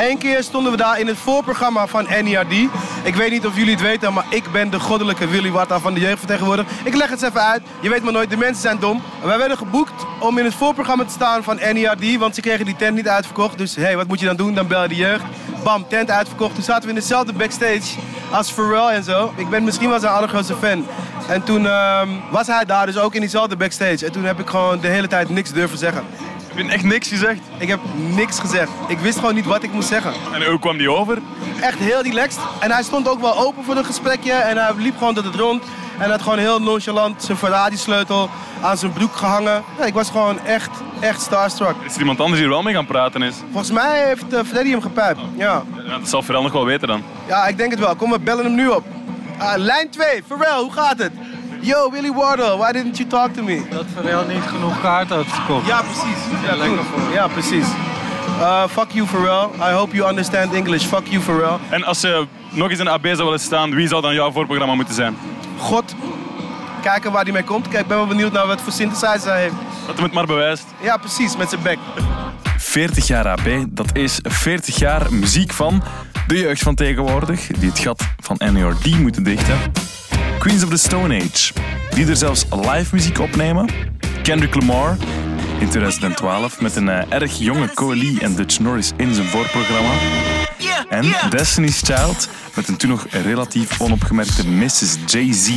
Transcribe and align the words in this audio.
Eén 0.00 0.18
keer 0.18 0.42
stonden 0.42 0.72
we 0.72 0.78
daar 0.78 1.00
in 1.00 1.06
het 1.06 1.16
voorprogramma 1.16 1.86
van 1.86 2.06
NERD. 2.22 2.52
Ik 3.02 3.14
weet 3.14 3.30
niet 3.30 3.46
of 3.46 3.56
jullie 3.56 3.72
het 3.72 3.82
weten, 3.82 4.12
maar 4.12 4.24
ik 4.30 4.52
ben 4.52 4.70
de 4.70 4.80
goddelijke 4.80 5.28
Willy 5.28 5.50
Warta 5.50 5.78
van 5.78 5.94
de 5.94 6.00
jeugdvertegenwoordig. 6.00 6.66
Ik 6.84 6.94
leg 6.94 7.10
het 7.10 7.22
eens 7.22 7.30
even 7.30 7.46
uit. 7.46 7.62
Je 7.80 7.88
weet 7.88 8.02
maar 8.02 8.12
nooit, 8.12 8.30
de 8.30 8.36
mensen 8.36 8.62
zijn 8.62 8.78
dom. 8.78 9.02
Wij 9.22 9.38
werden 9.38 9.56
geboekt 9.56 10.06
om 10.20 10.38
in 10.38 10.44
het 10.44 10.54
voorprogramma 10.54 11.04
te 11.04 11.12
staan 11.12 11.42
van 11.42 11.56
NERD, 11.56 12.16
want 12.16 12.34
ze 12.34 12.40
kregen 12.40 12.64
die 12.64 12.76
tent 12.76 12.96
niet 12.96 13.08
uitverkocht. 13.08 13.58
Dus 13.58 13.74
hé, 13.74 13.82
hey, 13.82 13.96
wat 13.96 14.06
moet 14.06 14.20
je 14.20 14.26
dan 14.26 14.36
doen? 14.36 14.54
Dan 14.54 14.66
bel 14.66 14.82
je 14.82 14.88
de 14.88 14.94
jeugd. 14.94 15.24
Bam, 15.64 15.88
tent 15.88 16.10
uitverkocht. 16.10 16.54
Toen 16.54 16.64
zaten 16.64 16.82
we 16.82 16.88
in 16.88 17.00
dezelfde 17.00 17.32
backstage 17.32 17.98
als 18.30 18.52
Pharrell 18.52 18.94
en 18.94 19.04
zo. 19.04 19.32
Ik 19.36 19.48
ben 19.48 19.64
misschien 19.64 19.88
wel 19.88 20.00
zijn 20.00 20.12
allergrootste 20.12 20.54
fan. 20.54 20.86
En 21.28 21.42
toen 21.42 21.66
ehm, 21.66 22.08
was 22.30 22.46
hij 22.46 22.64
daar 22.64 22.86
dus 22.86 22.98
ook 22.98 23.14
in 23.14 23.20
diezelfde 23.20 23.56
backstage. 23.56 24.06
En 24.06 24.12
toen 24.12 24.24
heb 24.24 24.40
ik 24.40 24.48
gewoon 24.48 24.80
de 24.80 24.88
hele 24.88 25.08
tijd 25.08 25.28
niks 25.28 25.52
durven 25.52 25.78
zeggen. 25.78 26.04
Heb 26.58 26.66
je 26.66 26.72
echt 26.72 26.84
niks 26.84 27.08
gezegd? 27.08 27.40
Ik 27.58 27.68
heb 27.68 27.80
niks 27.94 28.38
gezegd. 28.38 28.70
Ik 28.88 28.98
wist 28.98 29.18
gewoon 29.18 29.34
niet 29.34 29.44
wat 29.44 29.62
ik 29.62 29.72
moest 29.72 29.88
zeggen. 29.88 30.12
En 30.32 30.44
hoe 30.44 30.58
kwam 30.58 30.78
die 30.78 30.90
over? 30.90 31.18
Echt 31.60 31.78
heel 31.78 32.02
relaxed. 32.02 32.40
En 32.60 32.70
hij 32.70 32.82
stond 32.82 33.08
ook 33.08 33.20
wel 33.20 33.38
open 33.38 33.64
voor 33.64 33.76
een 33.76 33.84
gesprekje. 33.84 34.32
En 34.32 34.56
hij 34.56 34.72
liep 34.76 34.96
gewoon 34.98 35.14
tot 35.14 35.24
het 35.24 35.34
rond. 35.34 35.64
En 35.98 36.10
had 36.10 36.22
gewoon 36.22 36.38
heel 36.38 36.60
nonchalant 36.60 37.22
zijn 37.22 37.38
Ferrari-sleutel 37.38 38.30
aan 38.60 38.78
zijn 38.78 38.92
broek 38.92 39.16
gehangen. 39.16 39.62
Ja, 39.78 39.84
ik 39.84 39.94
was 39.94 40.10
gewoon 40.10 40.40
echt, 40.40 40.70
echt 41.00 41.20
starstruck. 41.20 41.74
Is 41.84 41.94
er 41.94 42.00
iemand 42.00 42.20
anders 42.20 42.40
hier 42.40 42.48
wel 42.48 42.62
mee 42.62 42.74
gaan 42.74 42.86
praten 42.86 43.22
is? 43.22 43.34
Volgens 43.50 43.70
mij 43.72 44.06
heeft 44.06 44.32
uh, 44.32 44.40
Freddy 44.46 44.70
hem 44.70 44.82
gepijpt. 44.82 45.20
Ja. 45.36 45.62
ja. 45.86 45.98
Dat 45.98 46.08
zal 46.08 46.22
Pharrell 46.22 46.42
nog 46.42 46.52
wel 46.52 46.64
weten 46.64 46.88
dan. 46.88 47.02
Ja, 47.26 47.46
ik 47.46 47.56
denk 47.56 47.70
het 47.70 47.80
wel. 47.80 47.96
Kom, 47.96 48.10
we 48.10 48.18
bellen 48.18 48.44
hem 48.44 48.54
nu 48.54 48.68
op. 48.68 48.84
Uh, 49.38 49.52
lijn 49.56 49.90
2, 49.90 50.22
Pharrell, 50.26 50.58
hoe 50.60 50.72
gaat 50.72 50.98
het? 50.98 51.12
Yo, 51.60 51.90
Willy 51.90 52.12
Wardle, 52.12 52.56
why 52.56 52.72
didn't 52.72 52.98
you 52.98 53.08
talk 53.08 53.32
to 53.34 53.42
me? 53.42 53.62
Dat 53.70 53.84
Pharrell 53.94 54.34
niet 54.34 54.42
genoeg 54.42 54.80
kaart 54.80 55.08
had 55.08 55.24
verkocht. 55.26 55.66
Ja, 55.66 55.82
precies. 55.82 56.18
Ja, 56.46 56.56
lekker 56.56 56.84
voor. 56.84 57.12
Ja, 57.12 57.28
precies. 57.28 57.66
Uh, 58.38 58.62
fuck 58.68 58.90
you, 58.90 59.06
Pharrell. 59.06 59.48
I 59.70 59.72
hope 59.72 59.96
you 59.96 60.08
understand 60.08 60.54
English. 60.54 60.84
Fuck 60.84 61.06
you, 61.06 61.22
Pharrell. 61.22 61.56
En 61.68 61.84
als 61.84 62.00
ze 62.00 62.26
nog 62.50 62.70
eens 62.70 62.78
in 62.78 62.88
AB 62.88 63.06
zou 63.06 63.22
willen 63.22 63.40
staan, 63.40 63.74
wie 63.74 63.88
zou 63.88 64.02
dan 64.02 64.14
jouw 64.14 64.32
voorprogramma 64.32 64.74
moeten 64.74 64.94
zijn? 64.94 65.16
God. 65.58 65.94
Kijken 66.82 67.12
waar 67.12 67.22
hij 67.22 67.32
mee 67.32 67.44
komt. 67.44 67.68
Kijk, 67.68 67.82
ik 67.82 67.88
ben 67.88 67.96
wel 67.96 68.06
benieuwd 68.06 68.32
naar 68.32 68.46
wat 68.46 68.60
voor 68.60 68.72
synthesizer 68.72 69.32
hij 69.32 69.40
heeft. 69.40 69.54
Dat 69.86 69.94
hem 69.94 70.04
het 70.04 70.12
maar 70.12 70.26
bewijst. 70.26 70.64
Ja, 70.80 70.96
precies, 70.96 71.36
met 71.36 71.48
zijn 71.48 71.62
bek. 71.62 71.78
40 72.56 73.06
jaar 73.06 73.28
AB, 73.28 73.48
dat 73.68 73.90
is 73.92 74.18
40 74.22 74.78
jaar 74.78 75.12
muziek 75.12 75.52
van 75.52 75.82
de 76.26 76.38
jeugd 76.38 76.62
van 76.62 76.74
tegenwoordig, 76.74 77.46
die 77.46 77.68
het 77.68 77.78
gat 77.78 78.02
van 78.20 78.36
NERD 78.52 78.98
moeten 78.98 79.22
dichten. 79.22 79.56
Queens 80.38 80.62
of 80.62 80.70
the 80.70 80.76
Stone 80.76 81.14
Age, 81.14 81.52
die 81.90 82.06
er 82.06 82.16
zelfs 82.16 82.44
live 82.50 82.94
muziek 82.94 83.18
opnemen. 83.18 83.68
Kendrick 84.22 84.54
Lamar 84.54 84.96
in 85.58 85.68
2012 85.68 86.60
met 86.60 86.76
een 86.76 86.86
uh, 86.86 87.12
erg 87.12 87.38
jonge 87.38 87.74
Colie 87.74 88.20
en 88.20 88.34
Dutch 88.34 88.58
Norris 88.58 88.92
in 88.96 89.14
zijn 89.14 89.26
voorprogramma. 89.26 89.92
En 90.88 91.30
Destiny's 91.30 91.80
Child 91.82 92.28
met 92.54 92.68
een 92.68 92.76
toen 92.76 92.90
nog 92.90 93.06
relatief 93.10 93.80
onopgemerkte 93.80 94.48
Mrs. 94.48 94.96
Jay-Z. 95.06 95.50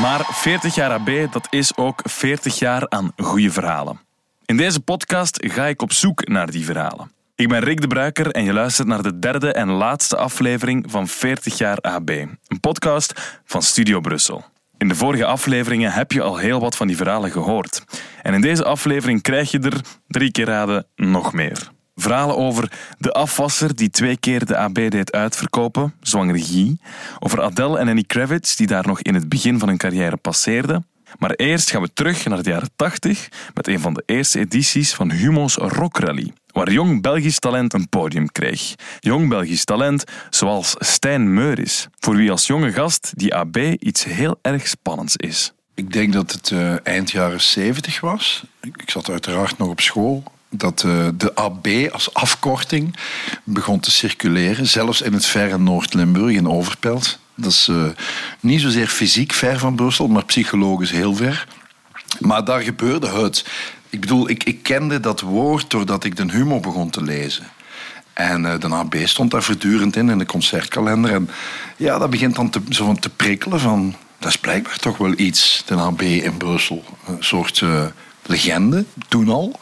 Maar 0.00 0.26
40 0.30 0.74
jaar 0.74 0.90
AB, 0.90 1.32
dat 1.32 1.46
is 1.50 1.76
ook 1.76 2.00
40 2.04 2.58
jaar 2.58 2.88
aan 2.88 3.12
goede 3.16 3.50
verhalen. 3.50 4.00
In 4.46 4.56
deze 4.56 4.80
podcast 4.80 5.44
ga 5.46 5.66
ik 5.66 5.82
op 5.82 5.92
zoek 5.92 6.28
naar 6.28 6.50
die 6.50 6.64
verhalen. 6.64 7.17
Ik 7.38 7.48
ben 7.48 7.60
Rick 7.60 7.80
de 7.80 7.86
Bruiker 7.86 8.30
en 8.30 8.44
je 8.44 8.52
luistert 8.52 8.88
naar 8.88 9.02
de 9.02 9.18
derde 9.18 9.52
en 9.52 9.68
laatste 9.68 10.16
aflevering 10.16 10.84
van 10.90 11.08
40 11.08 11.58
jaar 11.58 11.78
AB, 11.80 12.10
een 12.10 12.60
podcast 12.60 13.40
van 13.44 13.62
Studio 13.62 14.00
Brussel. 14.00 14.44
In 14.78 14.88
de 14.88 14.94
vorige 14.94 15.24
afleveringen 15.24 15.92
heb 15.92 16.12
je 16.12 16.22
al 16.22 16.36
heel 16.36 16.60
wat 16.60 16.76
van 16.76 16.86
die 16.86 16.96
verhalen 16.96 17.30
gehoord. 17.30 17.84
En 18.22 18.34
in 18.34 18.40
deze 18.40 18.64
aflevering 18.64 19.22
krijg 19.22 19.50
je 19.50 19.58
er, 19.58 19.80
drie 20.06 20.30
keer 20.30 20.46
raden, 20.46 20.86
nog 20.96 21.32
meer. 21.32 21.70
Verhalen 21.94 22.36
over 22.36 22.72
de 22.98 23.12
afwasser 23.12 23.76
die 23.76 23.90
twee 23.90 24.16
keer 24.16 24.46
de 24.46 24.56
AB 24.56 24.74
deed 24.74 25.12
uitverkopen, 25.12 25.94
zwanger 26.00 26.38
Guy. 26.38 26.76
Over 27.18 27.42
Adele 27.42 27.78
en 27.78 27.88
Annie 27.88 28.06
Kravitz 28.06 28.56
die 28.56 28.66
daar 28.66 28.86
nog 28.86 29.02
in 29.02 29.14
het 29.14 29.28
begin 29.28 29.58
van 29.58 29.68
hun 29.68 29.78
carrière 29.78 30.16
passeerden. 30.16 30.86
Maar 31.18 31.30
eerst 31.30 31.70
gaan 31.70 31.82
we 31.82 31.92
terug 31.92 32.24
naar 32.26 32.42
de 32.42 32.50
jaren 32.50 32.70
80 32.76 33.28
met 33.54 33.68
een 33.68 33.80
van 33.80 33.94
de 33.94 34.02
eerste 34.06 34.38
edities 34.38 34.94
van 34.94 35.10
Humo's 35.10 35.54
Rock 35.54 35.98
Rally, 35.98 36.32
waar 36.46 36.72
jong 36.72 37.02
Belgisch 37.02 37.38
talent 37.38 37.72
een 37.72 37.88
podium 37.88 38.32
kreeg. 38.32 38.74
Jong 39.00 39.28
Belgisch 39.28 39.64
talent 39.64 40.04
zoals 40.30 40.74
Stijn 40.78 41.34
Meuris, 41.34 41.88
voor 41.98 42.16
wie 42.16 42.30
als 42.30 42.46
jonge 42.46 42.72
gast 42.72 43.12
die 43.14 43.34
AB 43.34 43.56
iets 43.78 44.04
heel 44.04 44.38
erg 44.42 44.68
spannends 44.68 45.16
is. 45.16 45.52
Ik 45.74 45.92
denk 45.92 46.12
dat 46.12 46.32
het 46.32 46.50
uh, 46.50 46.86
eind 46.86 47.10
jaren 47.10 47.40
70 47.40 48.00
was. 48.00 48.44
Ik 48.60 48.90
zat 48.90 49.10
uiteraard 49.10 49.58
nog 49.58 49.68
op 49.68 49.80
school 49.80 50.22
dat 50.50 50.82
uh, 50.86 51.08
de 51.14 51.34
AB 51.34 51.66
als 51.92 52.14
afkorting 52.14 52.96
begon 53.44 53.80
te 53.80 53.90
circuleren, 53.90 54.66
zelfs 54.66 55.00
in 55.00 55.12
het 55.12 55.26
verre 55.26 55.58
Noord-Limburg 55.58 56.34
in 56.34 56.48
Overpelt. 56.48 57.18
Dat 57.40 57.50
is 57.50 57.68
uh, 57.68 57.84
niet 58.40 58.60
zozeer 58.60 58.86
fysiek 58.86 59.32
ver 59.32 59.58
van 59.58 59.74
Brussel, 59.74 60.08
maar 60.08 60.24
psychologisch 60.24 60.90
heel 60.90 61.14
ver. 61.14 61.46
Maar 62.18 62.44
daar 62.44 62.60
gebeurde 62.60 63.08
het. 63.08 63.44
Ik 63.90 64.00
bedoel, 64.00 64.28
ik, 64.28 64.44
ik 64.44 64.62
kende 64.62 65.00
dat 65.00 65.20
woord 65.20 65.70
doordat 65.70 66.04
ik 66.04 66.16
de 66.16 66.30
humor 66.30 66.60
begon 66.60 66.90
te 66.90 67.02
lezen. 67.02 67.44
En 68.12 68.44
uh, 68.44 68.58
de 68.58 68.68
AB 68.68 68.94
stond 69.04 69.30
daar 69.30 69.42
voortdurend 69.42 69.96
in, 69.96 70.08
in 70.08 70.18
de 70.18 70.26
concertkalender. 70.26 71.12
En 71.12 71.30
ja, 71.76 71.98
dat 71.98 72.10
begint 72.10 72.34
dan 72.34 72.50
te, 72.50 72.60
zo 72.68 72.84
van 72.84 72.98
te 72.98 73.10
prikkelen 73.10 73.60
van... 73.60 73.94
Dat 74.18 74.28
is 74.28 74.38
blijkbaar 74.38 74.76
toch 74.76 74.96
wel 74.96 75.12
iets, 75.16 75.62
de 75.66 75.74
AB 75.74 76.02
in 76.02 76.36
Brussel. 76.36 76.84
Een 77.06 77.16
soort... 77.24 77.60
Uh, 77.60 77.84
legende, 78.28 78.84
toen 79.08 79.28
al. 79.28 79.58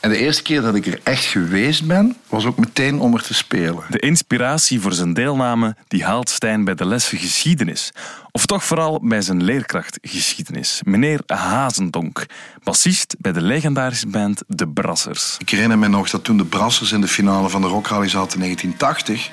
En 0.00 0.10
de 0.10 0.16
eerste 0.16 0.42
keer 0.42 0.62
dat 0.62 0.74
ik 0.74 0.86
er 0.86 1.00
echt 1.02 1.24
geweest 1.24 1.86
ben, 1.86 2.16
was 2.28 2.44
ook 2.44 2.58
meteen 2.58 3.00
om 3.00 3.14
er 3.14 3.22
te 3.22 3.34
spelen. 3.34 3.84
De 3.88 3.98
inspiratie 3.98 4.80
voor 4.80 4.92
zijn 4.92 5.14
deelname 5.14 5.76
die 5.88 6.04
haalt 6.04 6.28
Stijn 6.28 6.64
bij 6.64 6.74
de 6.74 6.86
lessen 6.86 7.18
geschiedenis. 7.18 7.92
Of 8.32 8.46
toch 8.46 8.64
vooral 8.64 9.00
bij 9.02 9.22
zijn 9.22 9.42
leerkracht 9.42 9.98
geschiedenis. 10.02 10.80
Meneer 10.84 11.20
Hazendonk, 11.26 12.26
bassist 12.62 13.16
bij 13.18 13.32
de 13.32 13.42
legendarische 13.42 14.06
band 14.06 14.42
De 14.46 14.68
Brassers. 14.68 15.36
Ik 15.38 15.48
herinner 15.48 15.78
me 15.78 15.88
nog 15.88 16.10
dat 16.10 16.24
toen 16.24 16.36
de 16.36 16.44
Brassers 16.44 16.92
in 16.92 17.00
de 17.00 17.08
finale 17.08 17.48
van 17.48 17.60
de 17.60 17.68
Rock 17.68 17.86
Rally 17.86 18.08
zaten 18.08 18.40
in 18.40 18.44
1980... 18.44 19.30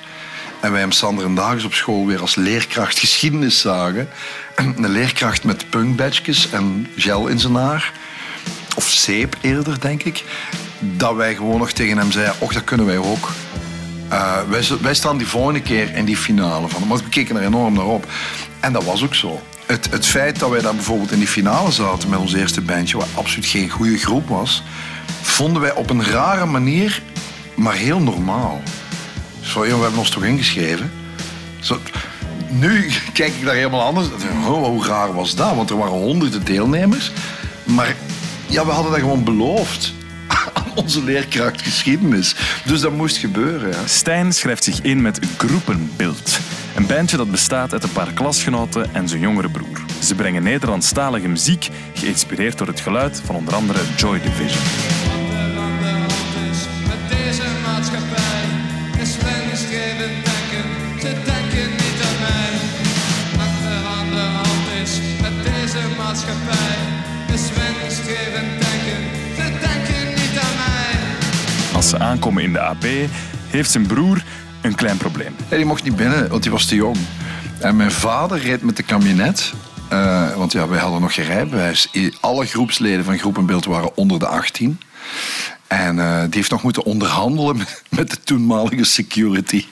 En 0.60 0.72
wij 0.72 0.80
hem 0.80 0.92
Sander 0.92 1.24
en 1.24 1.34
Dagens 1.34 1.64
op 1.64 1.72
school 1.74 2.06
weer 2.06 2.20
als 2.20 2.34
leerkracht 2.34 2.98
geschiedenis 2.98 3.60
zagen. 3.60 4.08
Een 4.56 4.88
leerkracht 4.88 5.44
met 5.44 5.70
punkbadges 5.70 6.50
en 6.50 6.86
gel 6.96 7.26
in 7.26 7.38
zijn 7.38 7.54
haar 7.54 7.92
of 8.78 8.90
zeep 8.90 9.36
eerder, 9.40 9.80
denk 9.80 10.02
ik, 10.02 10.24
dat 10.80 11.14
wij 11.14 11.34
gewoon 11.34 11.58
nog 11.58 11.72
tegen 11.72 11.98
hem 11.98 12.12
zeiden, 12.12 12.34
och, 12.38 12.52
dat 12.52 12.64
kunnen 12.64 12.86
wij 12.86 12.96
ook. 12.96 13.30
Uh, 14.12 14.36
wij, 14.48 14.62
wij, 14.80 14.94
staan 14.94 15.18
die 15.18 15.26
volgende 15.26 15.60
keer 15.62 15.94
in 15.94 16.04
die 16.04 16.16
finale 16.16 16.68
van. 16.68 16.86
Maar 16.86 16.96
we 16.96 17.08
keken 17.08 17.36
er 17.36 17.42
enorm 17.42 17.74
naar 17.74 17.84
op. 17.84 18.06
En 18.60 18.72
dat 18.72 18.84
was 18.84 19.04
ook 19.04 19.14
zo. 19.14 19.42
Het, 19.66 19.90
het 19.90 20.06
feit 20.06 20.38
dat 20.38 20.50
wij 20.50 20.60
dan 20.60 20.74
bijvoorbeeld 20.74 21.12
in 21.12 21.18
die 21.18 21.28
finale 21.28 21.70
zaten 21.70 22.08
met 22.08 22.18
ons 22.18 22.32
eerste 22.34 22.60
bandje, 22.60 22.96
wat 22.96 23.08
absoluut 23.14 23.46
geen 23.46 23.70
goede 23.70 23.98
groep 23.98 24.28
was, 24.28 24.62
vonden 25.22 25.62
wij 25.62 25.74
op 25.74 25.90
een 25.90 26.04
rare 26.04 26.46
manier, 26.46 27.02
maar 27.54 27.74
heel 27.74 28.00
normaal. 28.00 28.62
Zo, 29.40 29.60
we 29.60 29.68
hebben 29.68 29.98
ons 29.98 30.10
toch 30.10 30.24
ingeschreven? 30.24 30.90
Zo, 31.60 31.80
nu 32.48 32.90
kijk 33.12 33.32
ik 33.38 33.44
daar 33.44 33.54
helemaal 33.54 33.82
anders. 33.82 34.06
Hoe 34.44 34.86
raar 34.86 35.14
was 35.14 35.34
dat? 35.34 35.54
Want 35.54 35.70
er 35.70 35.78
waren 35.78 35.92
honderden 35.92 36.44
deelnemers. 36.44 37.12
Maar 37.64 37.94
ja, 38.48 38.66
we 38.66 38.70
hadden 38.70 38.92
dat 38.92 39.00
gewoon 39.00 39.24
beloofd 39.24 39.94
aan 40.54 40.72
onze 40.74 41.04
leerkracht 41.04 41.62
geschiedenis. 41.62 42.34
Dus 42.64 42.80
dat 42.80 42.92
moest 42.92 43.16
gebeuren. 43.16 43.70
Ja. 43.70 43.86
Stijn 43.86 44.32
schrijft 44.32 44.64
zich 44.64 44.82
in 44.82 45.02
met 45.02 45.20
Groepenbeeld. 45.36 46.38
Een 46.74 46.86
bandje 46.86 47.16
dat 47.16 47.30
bestaat 47.30 47.72
uit 47.72 47.82
een 47.82 47.92
paar 47.92 48.12
klasgenoten 48.12 48.94
en 48.94 49.08
zijn 49.08 49.20
jongere 49.20 49.48
broer. 49.50 49.80
Ze 50.02 50.14
brengen 50.14 50.42
Nederlandstalige 50.42 51.28
muziek, 51.28 51.68
geïnspireerd 51.94 52.58
door 52.58 52.66
het 52.66 52.80
geluid 52.80 53.22
van 53.24 53.34
onder 53.34 53.54
andere 53.54 53.80
Joy 53.96 54.20
Division. 54.20 54.62
Als 71.74 71.88
ze 71.88 71.98
aankomen 71.98 72.42
in 72.42 72.52
de 72.52 72.60
AB, 72.60 72.84
heeft 73.48 73.70
zijn 73.70 73.86
broer 73.86 74.24
een 74.62 74.74
klein 74.74 74.96
probleem. 74.96 75.34
Hij 75.48 75.64
mocht 75.64 75.84
niet 75.84 75.96
binnen, 75.96 76.28
want 76.28 76.44
hij 76.44 76.52
was 76.52 76.66
te 76.66 76.74
jong. 76.74 76.96
En 77.60 77.76
mijn 77.76 77.90
vader 77.90 78.38
reed 78.38 78.62
met 78.62 78.76
de 78.76 78.82
kabinet. 78.82 79.52
Uh, 79.92 80.36
want 80.36 80.52
ja, 80.52 80.68
wij 80.68 80.78
hadden 80.78 81.00
nog 81.00 81.14
geen 81.14 81.24
rijbewijs. 81.24 81.88
Alle 82.20 82.46
groepsleden 82.46 83.04
van 83.04 83.18
Groepenbeeld 83.18 83.64
waren 83.64 83.96
onder 83.96 84.18
de 84.18 84.26
18. 84.26 84.80
En 85.66 85.96
uh, 85.96 86.20
die 86.20 86.34
heeft 86.34 86.50
nog 86.50 86.62
moeten 86.62 86.84
onderhandelen 86.84 87.56
met, 87.56 87.82
met 87.98 88.10
de 88.10 88.20
toenmalige 88.24 88.84
security. 88.84 89.64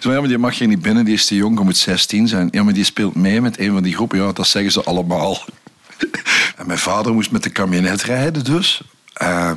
Zo, 0.00 0.12
ja, 0.12 0.18
maar 0.18 0.28
die 0.28 0.38
mag 0.38 0.58
hier 0.58 0.68
niet 0.68 0.82
binnen, 0.82 1.04
die 1.04 1.14
is 1.14 1.26
te 1.26 1.34
jong, 1.34 1.56
die 1.56 1.64
moet 1.64 1.76
16 1.76 2.28
zijn. 2.28 2.48
Ja, 2.50 2.62
maar 2.62 2.74
die 2.74 2.84
speelt 2.84 3.14
mee 3.14 3.40
met 3.40 3.58
een 3.58 3.72
van 3.72 3.82
die 3.82 3.94
groepen. 3.94 4.18
Ja, 4.18 4.32
dat 4.32 4.46
zeggen 4.46 4.72
ze 4.72 4.84
allemaal. 4.84 5.44
En 6.56 6.66
mijn 6.66 6.78
vader 6.78 7.12
moest 7.12 7.30
met 7.30 7.42
de 7.42 7.52
camionet 7.52 8.02
rijden 8.02 8.44
dus. 8.44 8.82
Uh, 9.22 9.50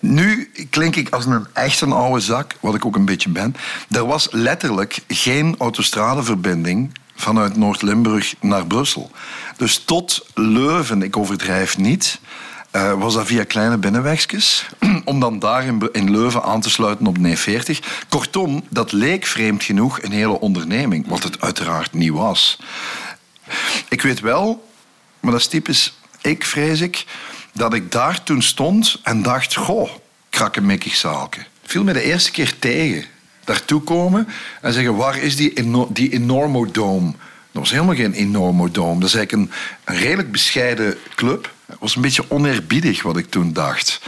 nu 0.00 0.50
klink 0.70 0.96
ik 0.96 1.10
als 1.10 1.26
een 1.26 1.46
echt 1.52 1.80
een 1.80 1.92
oude 1.92 2.20
zak, 2.20 2.56
wat 2.60 2.74
ik 2.74 2.84
ook 2.84 2.96
een 2.96 3.04
beetje 3.04 3.28
ben. 3.28 3.56
Er 3.90 4.06
was 4.06 4.28
letterlijk 4.30 4.98
geen 5.08 5.54
autostradeverbinding 5.58 6.92
vanuit 7.14 7.56
Noord-Limburg 7.56 8.34
naar 8.40 8.66
Brussel. 8.66 9.10
Dus 9.56 9.78
tot 9.78 10.26
Leuven, 10.34 11.02
ik 11.02 11.16
overdrijf 11.16 11.78
niet, 11.78 12.20
uh, 12.72 12.92
was 12.92 13.14
dat 13.14 13.26
via 13.26 13.44
kleine 13.44 13.76
binnenwegjes. 13.78 14.66
Om 15.04 15.20
dan 15.20 15.38
daar 15.38 15.64
in, 15.64 15.88
in, 15.92 16.10
Leuven 16.10 16.42
aan 16.42 16.60
te 16.60 16.70
sluiten 16.70 17.06
op 17.06 17.22
de 17.22 17.36
40 17.36 18.04
Kortom, 18.08 18.64
dat 18.68 18.92
leek 18.92 19.26
vreemd 19.26 19.64
genoeg 19.64 20.02
een 20.02 20.12
hele 20.12 20.40
onderneming, 20.40 21.08
wat 21.08 21.22
het 21.22 21.40
uiteraard 21.40 21.92
niet 21.92 22.12
was. 22.12 22.58
Ik 23.88 24.02
weet 24.02 24.20
wel, 24.20 24.70
maar 25.22 25.32
dat 25.32 25.40
is 25.40 25.46
typisch 25.46 25.92
ik, 26.20 26.44
vrees 26.44 26.80
ik, 26.80 27.04
dat 27.52 27.74
ik 27.74 27.92
daar 27.92 28.22
toen 28.22 28.42
stond 28.42 29.00
en 29.02 29.22
dacht: 29.22 29.54
Goh, 29.54 29.90
krakkemikkig 30.30 30.94
zaalke. 30.94 31.38
Viel 31.62 31.84
me 31.84 31.92
de 31.92 32.02
eerste 32.02 32.30
keer 32.30 32.58
tegen. 32.58 33.04
Daartoe 33.44 33.80
komen 33.80 34.28
en 34.60 34.72
zeggen: 34.72 34.96
Waar 34.96 35.18
is 35.18 35.36
die, 35.36 35.52
eno 35.52 35.88
die 35.92 36.12
enormodome? 36.12 37.12
Dat 37.52 37.62
was 37.62 37.70
helemaal 37.70 37.94
geen 37.94 38.12
enormodome. 38.12 39.00
Dat 39.00 39.08
is 39.08 39.14
eigenlijk 39.14 39.50
een, 39.84 39.96
redelijk 39.98 40.32
bescheiden 40.32 40.98
club. 41.14 41.50
Het 41.66 41.76
was 41.80 41.96
een 41.96 42.02
beetje 42.02 42.30
oneerbiedig 42.30 43.02
wat 43.02 43.16
ik 43.16 43.30
toen 43.30 43.52
dacht. 43.52 44.00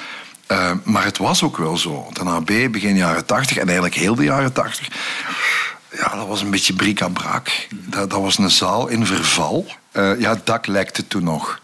Uh, 0.48 0.70
maar 0.84 1.04
het 1.04 1.18
was 1.18 1.42
ook 1.42 1.56
wel 1.56 1.76
zo. 1.76 2.08
De 2.12 2.20
AB 2.20 2.72
begin 2.72 2.96
jaren 2.96 3.26
80 3.26 3.56
en 3.56 3.64
eigenlijk 3.64 3.94
heel 3.94 4.14
de 4.14 4.24
jaren 4.24 4.52
80. 4.52 4.88
Ja, 5.96 6.16
dat 6.16 6.26
was 6.26 6.42
een 6.42 6.50
beetje 6.50 6.74
bric-à-brac. 6.74 7.48
Dat, 7.70 8.10
dat, 8.10 8.20
was 8.20 8.38
een 8.38 8.50
zaal 8.50 8.88
in 8.88 9.06
verval. 9.06 9.66
Uh, 9.92 10.20
ja, 10.20 10.30
het 10.30 10.46
dak 10.46 10.66
lekte 10.66 11.06
toen 11.06 11.24
nog. 11.24 11.60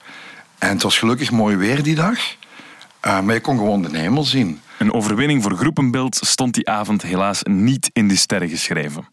En 0.58 0.68
het 0.68 0.82
was 0.82 0.98
gelukkig 0.98 1.30
mooi 1.30 1.56
weer 1.56 1.82
die 1.82 1.94
dag. 1.94 2.18
Uh, 3.06 3.20
maar 3.20 3.34
je 3.34 3.40
kon 3.40 3.56
gewoon 3.56 3.82
de 3.82 3.98
hemel 3.98 4.24
zien. 4.24 4.60
Een 4.78 4.92
overwinning 4.92 5.42
voor 5.42 5.56
groepenbeeld 5.56 6.16
stond 6.16 6.54
die 6.54 6.68
avond 6.68 7.02
helaas 7.02 7.42
niet 7.42 7.90
in 7.92 8.08
de 8.08 8.16
sterren 8.16 8.48
geschreven. 8.48 9.08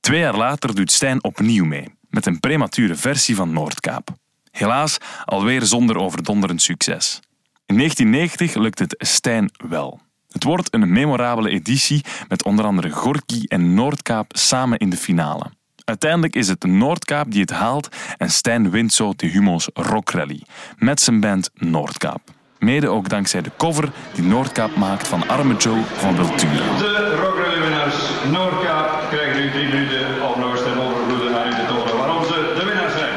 Twee 0.00 0.20
jaar 0.20 0.36
later 0.36 0.74
doet 0.74 0.92
Stijn 0.92 1.24
opnieuw 1.24 1.64
mee, 1.64 1.94
met 2.10 2.26
een 2.26 2.40
premature 2.40 2.94
versie 2.94 3.36
van 3.36 3.52
Noordkaap. 3.52 4.08
Helaas 4.50 4.98
alweer 5.24 5.62
zonder 5.62 5.96
overdonderend 5.96 6.62
succes. 6.62 7.20
In 7.66 7.76
1990 7.76 8.54
lukt 8.54 8.78
het 8.78 8.94
Stijn 8.98 9.50
wel. 9.68 10.00
Het 10.32 10.44
wordt 10.44 10.74
een 10.74 10.92
memorabele 10.92 11.50
editie 11.50 12.04
met 12.28 12.44
onder 12.44 12.64
andere 12.64 12.90
Gorky 12.90 13.44
en 13.46 13.74
Noordkaap 13.74 14.30
samen 14.36 14.78
in 14.78 14.90
de 14.90 14.96
finale. 14.96 15.44
Uiteindelijk 15.84 16.34
is 16.36 16.48
het 16.48 16.60
de 16.60 16.68
Noordkaap 16.68 17.30
die 17.30 17.40
het 17.40 17.50
haalt 17.50 17.88
en 18.16 18.30
Stijn 18.30 18.70
wint 18.70 18.92
zo 18.92 19.12
de 19.16 19.26
Humo's 19.26 19.68
Rock 19.72 20.10
Rally 20.10 20.42
met 20.76 21.00
zijn 21.00 21.20
band 21.20 21.50
Noordkaap. 21.54 22.20
Mede 22.58 22.88
ook 22.88 23.08
dankzij 23.08 23.42
de 23.42 23.50
cover 23.56 23.92
die 24.14 24.24
Noordkaap 24.24 24.76
maakt 24.76 25.08
van 25.08 25.28
Arme 25.28 25.56
Joe 25.56 25.82
van 25.94 26.16
Wiltura. 26.16 26.76
De 26.78 27.16
Rock 27.22 27.44
Rally 27.44 27.60
winnaars 27.60 27.96
Noordkaap 28.30 29.08
krijgen 29.10 29.40
nu 29.40 29.50
drie 29.50 29.68
minuten 29.68 30.32
om 30.34 30.40
Noord 30.40 30.64
en 30.64 30.78
Overvloeden 30.78 31.30
naar 31.30 31.46
u 31.46 31.50
te 31.50 31.66
tonen 31.68 31.96
waarom 31.96 32.24
ze 32.24 32.54
de 32.58 32.64
winnaar 32.64 32.90
zijn. 32.90 33.14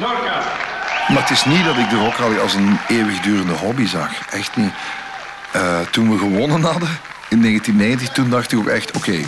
Noordkaap. 0.00 0.44
Maar 1.08 1.20
het 1.20 1.30
is 1.30 1.44
niet 1.44 1.64
dat 1.64 1.76
ik 1.76 1.90
de 1.90 1.98
Rock 1.98 2.14
Rally 2.14 2.38
als 2.38 2.54
een 2.54 2.78
eeuwigdurende 2.88 3.52
hobby 3.52 3.86
zag. 3.86 4.26
Echt 4.28 4.56
niet. 4.56 4.72
Uh, 5.56 5.80
toen 5.90 6.10
we 6.10 6.18
gewonnen 6.18 6.62
hadden 6.62 6.88
in 7.28 7.40
1990, 7.40 8.08
toen 8.08 8.30
dacht 8.30 8.52
ik 8.52 8.58
ook 8.58 8.66
echt, 8.66 8.96
oké, 8.96 9.20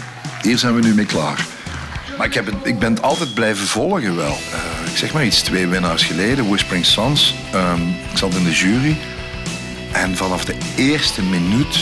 hier 0.43 0.59
zijn 0.59 0.75
we 0.75 0.81
nu 0.81 0.95
mee 0.95 1.07
klaar. 1.07 1.47
Maar 2.19 2.27
ik, 2.27 2.35
heb 2.35 2.47
het, 2.47 2.55
ik 2.63 2.79
ben 2.79 2.91
het 2.91 3.03
altijd 3.03 3.35
blijven 3.35 3.67
volgen 3.67 4.17
wel. 4.17 4.39
Uh, 4.53 4.91
ik 4.91 4.97
zeg 4.97 5.13
maar 5.13 5.25
iets, 5.25 5.41
twee 5.43 5.67
winnaars 5.67 6.03
geleden, 6.03 6.49
Whispering 6.49 6.87
Sons. 6.87 7.35
Um, 7.55 7.89
ik 8.11 8.19
zat 8.19 8.35
in 8.35 8.45
de 8.45 8.53
jury. 8.53 8.97
En 9.93 10.17
vanaf 10.17 10.45
de 10.45 10.55
eerste 10.77 11.23
minuut 11.23 11.79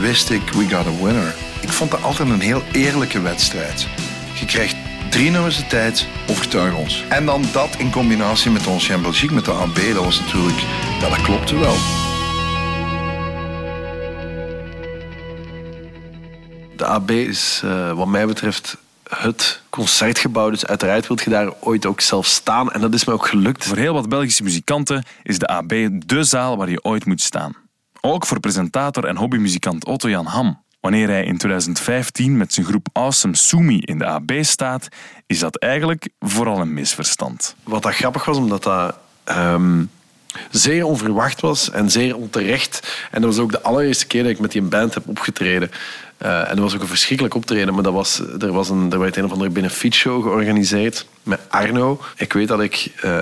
wist 0.00 0.30
ik, 0.30 0.42
we 0.52 0.68
got 0.68 0.86
a 0.86 1.04
winner. 1.04 1.34
Ik 1.60 1.68
vond 1.68 1.90
dat 1.90 2.02
altijd 2.02 2.28
een 2.28 2.40
heel 2.40 2.62
eerlijke 2.72 3.20
wedstrijd. 3.20 3.86
Je 4.34 4.46
krijgt 4.46 4.76
drie 5.10 5.30
nummers 5.30 5.56
de 5.56 5.66
tijd, 5.66 6.06
overtuig 6.26 6.74
ons. 6.74 7.04
En 7.08 7.26
dan 7.26 7.44
dat 7.52 7.76
in 7.78 7.90
combinatie 7.90 8.50
met 8.50 8.66
ons 8.66 8.88
in 8.88 9.02
Belgique, 9.02 9.34
met 9.34 9.44
de 9.44 9.52
AB, 9.52 9.78
dat 9.94 10.04
was 10.04 10.20
natuurlijk, 10.20 10.60
ja, 11.00 11.08
dat 11.08 11.22
klopte 11.22 11.58
wel. 11.58 11.76
De 16.78 16.86
AB 16.86 17.10
is, 17.10 17.62
uh, 17.64 17.92
wat 17.92 18.06
mij 18.06 18.26
betreft, 18.26 18.76
het 19.08 19.62
concertgebouw. 19.70 20.50
Dus 20.50 20.66
uiteraard 20.66 21.06
wilt 21.06 21.22
je 21.22 21.30
daar 21.30 21.52
ooit 21.60 21.86
ook 21.86 22.00
zelf 22.00 22.26
staan. 22.26 22.72
En 22.72 22.80
dat 22.80 22.94
is 22.94 23.04
mij 23.04 23.14
ook 23.14 23.26
gelukt. 23.26 23.64
Voor 23.64 23.76
heel 23.76 23.94
wat 23.94 24.08
Belgische 24.08 24.42
muzikanten 24.42 25.04
is 25.22 25.38
de 25.38 25.46
AB 25.46 25.72
de 26.06 26.24
zaal 26.24 26.56
waar 26.56 26.70
je 26.70 26.84
ooit 26.84 27.04
moet 27.04 27.20
staan. 27.20 27.56
Ook 28.00 28.26
voor 28.26 28.40
presentator 28.40 29.04
en 29.04 29.16
hobbymuzikant 29.16 29.86
Otto 29.86 30.08
Jan 30.08 30.26
Ham. 30.26 30.62
Wanneer 30.80 31.08
hij 31.08 31.24
in 31.24 31.38
2015 31.38 32.36
met 32.36 32.52
zijn 32.52 32.66
groep 32.66 32.88
Awesome 32.92 33.36
Sumi 33.36 33.78
in 33.78 33.98
de 33.98 34.06
AB 34.06 34.30
staat, 34.40 34.88
is 35.26 35.38
dat 35.38 35.58
eigenlijk 35.58 36.08
vooral 36.18 36.60
een 36.60 36.74
misverstand. 36.74 37.54
Wat 37.62 37.82
dat 37.82 37.94
grappig 37.94 38.24
was, 38.24 38.36
omdat 38.36 38.62
dat 38.62 38.98
ehm, 39.24 39.84
zeer 40.50 40.84
onverwacht 40.84 41.40
was 41.40 41.70
en 41.70 41.90
zeer 41.90 42.16
onterecht. 42.16 43.06
En 43.10 43.20
dat 43.20 43.34
was 43.34 43.42
ook 43.42 43.50
de 43.50 43.62
allereerste 43.62 44.06
keer 44.06 44.22
dat 44.22 44.32
ik 44.32 44.38
met 44.38 44.52
die 44.52 44.62
band 44.62 44.94
heb 44.94 45.08
opgetreden. 45.08 45.70
Uh, 46.22 46.40
en 46.40 46.48
dat 46.48 46.58
was 46.58 46.74
ook 46.74 46.80
een 46.80 46.86
verschrikkelijk 46.86 47.34
optreden, 47.34 47.74
maar 47.74 47.82
dat 47.82 47.92
was, 47.92 48.22
er, 48.38 48.52
was 48.52 48.68
een, 48.68 48.92
er 48.92 48.98
werd 48.98 49.16
een 49.16 49.24
of 49.24 49.32
andere 49.32 49.50
benefietshow 49.50 50.22
georganiseerd 50.22 51.06
met 51.22 51.40
Arno. 51.48 52.00
Ik 52.16 52.32
weet 52.32 52.48
dat 52.48 52.60
ik 52.60 52.92
uh, 53.04 53.20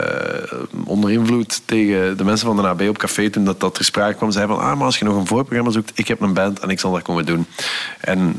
onder 0.85 1.11
invloed 1.11 1.63
tegen 1.65 2.17
de 2.17 2.25
mensen 2.25 2.47
van 2.47 2.57
de 2.57 2.63
AB 2.63 2.83
op 2.89 2.99
café, 2.99 3.31
toen 3.31 3.45
dat, 3.45 3.61
dat 3.61 3.75
ter 3.75 3.85
sprake 3.85 4.17
kwam, 4.17 4.31
zei 4.31 4.47
van, 4.47 4.59
ah, 4.59 4.81
als 4.81 4.99
je 4.99 5.05
nog 5.05 5.17
een 5.17 5.27
voorprogramma 5.27 5.71
zoekt, 5.71 5.93
ik 5.95 6.09
heb 6.09 6.21
een 6.21 6.35
band 6.35 6.61
en 6.61 6.69
ik 6.69 6.81
zal 6.81 6.93
dat 6.93 7.03
komen 7.03 7.27
doen. 7.27 7.47
En 8.01 8.37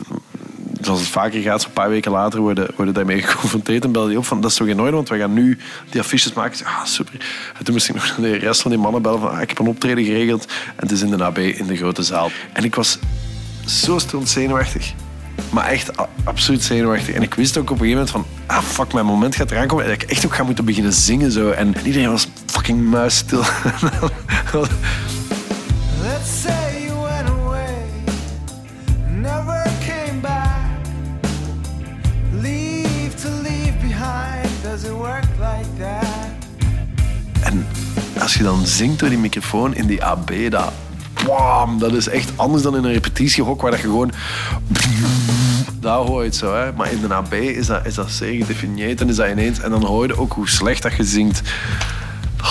zoals 0.81 0.99
het 0.99 1.09
vaker 1.09 1.41
gaat, 1.41 1.61
zo'n 1.61 1.71
paar 1.71 1.89
weken 1.89 2.11
later 2.11 2.39
worden, 2.39 2.67
worden 2.75 2.93
daarmee 2.93 3.21
geconfronteerd 3.27 3.83
en 3.83 3.91
belde 3.91 4.09
die 4.09 4.17
op 4.17 4.25
van, 4.25 4.41
dat 4.41 4.51
is 4.51 4.57
toch 4.57 4.67
in 4.67 4.79
orde, 4.79 4.91
want 4.91 5.09
we 5.09 5.17
gaan 5.17 5.33
nu 5.33 5.57
die 5.89 6.01
affiches 6.01 6.33
maken. 6.33 6.65
Ah, 6.65 6.85
super. 6.85 7.13
En 7.57 7.63
toen 7.63 7.73
moest 7.73 7.89
ik 7.89 7.95
nog 7.95 8.15
de 8.15 8.35
rest 8.35 8.61
van 8.61 8.71
die 8.71 8.79
mannen 8.79 9.01
bellen 9.01 9.19
van, 9.19 9.31
ah, 9.31 9.41
ik 9.41 9.49
heb 9.49 9.59
een 9.59 9.67
optreden 9.67 10.03
geregeld 10.03 10.45
en 10.45 10.73
het 10.75 10.91
is 10.91 11.01
in 11.01 11.09
de 11.09 11.23
AB 11.23 11.37
in 11.37 11.67
de 11.67 11.77
grote 11.77 12.03
zaal. 12.03 12.31
En 12.53 12.63
ik 12.63 12.75
was 12.75 12.99
zo 13.67 13.99
stond 13.99 14.29
zenuwachtig. 14.29 14.93
Maar 15.49 15.65
echt 15.65 15.91
absoluut 16.23 16.63
zenuwachtig. 16.63 17.15
En 17.15 17.21
ik 17.21 17.33
wist 17.33 17.57
ook 17.57 17.69
op 17.69 17.79
een 17.79 17.85
gegeven 17.85 18.11
moment 18.13 18.27
van... 18.45 18.55
Ah, 18.55 18.63
fuck, 18.63 18.93
mijn 18.93 19.05
moment 19.05 19.35
gaat 19.35 19.51
eraan 19.51 19.67
komen. 19.67 19.85
En 19.85 19.91
dat 19.91 20.01
ik 20.01 20.09
echt 20.09 20.25
ook 20.25 20.35
ga 20.35 20.43
moeten 20.43 20.65
beginnen 20.65 20.93
zingen 20.93 21.31
zo. 21.31 21.49
En 21.49 21.73
iedereen 21.83 22.09
was 22.09 22.27
fucking 22.45 22.89
muisstil. 22.89 23.39
Let's 26.01 26.41
say 26.41 26.85
you 26.85 26.99
went 27.01 27.29
away. 27.29 27.85
Never 29.21 29.71
came 29.85 30.19
back. 30.21 30.67
Leave 32.41 33.15
to 33.15 33.29
leave 33.41 33.73
behind. 33.81 34.49
Does 34.63 34.83
it 34.83 34.91
work 34.91 35.27
like 35.39 35.67
that? 35.79 36.27
En 37.43 37.67
als 38.19 38.33
je 38.33 38.43
dan 38.43 38.65
zingt 38.65 38.99
door 38.99 39.09
die 39.09 39.17
microfoon 39.17 39.75
in 39.75 39.87
die 39.87 40.03
AB, 40.03 40.31
dat 40.49 40.73
Dat 41.77 41.93
is 41.93 42.07
echt 42.07 42.31
anders 42.35 42.63
dan 42.63 42.75
in 42.75 42.83
een 42.83 42.93
repetitiehok 42.93 43.61
waar 43.61 43.71
dat 43.71 43.79
je 43.79 43.87
gewoon... 43.87 44.11
Daar 45.79 45.97
hoor 45.97 46.19
je 46.19 46.25
het 46.25 46.35
zo, 46.35 46.55
hè. 46.55 46.73
Maar 46.73 46.91
in 46.91 47.01
de 47.01 47.13
AB 47.13 47.33
is 47.33 47.67
dat, 47.67 47.85
is 47.85 47.95
dat 47.95 48.11
zeer 48.11 48.33
gedefinieerd 48.33 49.01
en 49.01 49.09
is 49.09 49.15
dat 49.15 49.29
ineens... 49.29 49.59
En 49.59 49.71
dan 49.71 49.83
hoor 49.83 50.07
je 50.07 50.19
ook 50.19 50.33
hoe 50.33 50.49
slecht 50.49 50.81
dat 50.81 50.95
je 50.95 51.03
zingt. 51.03 51.41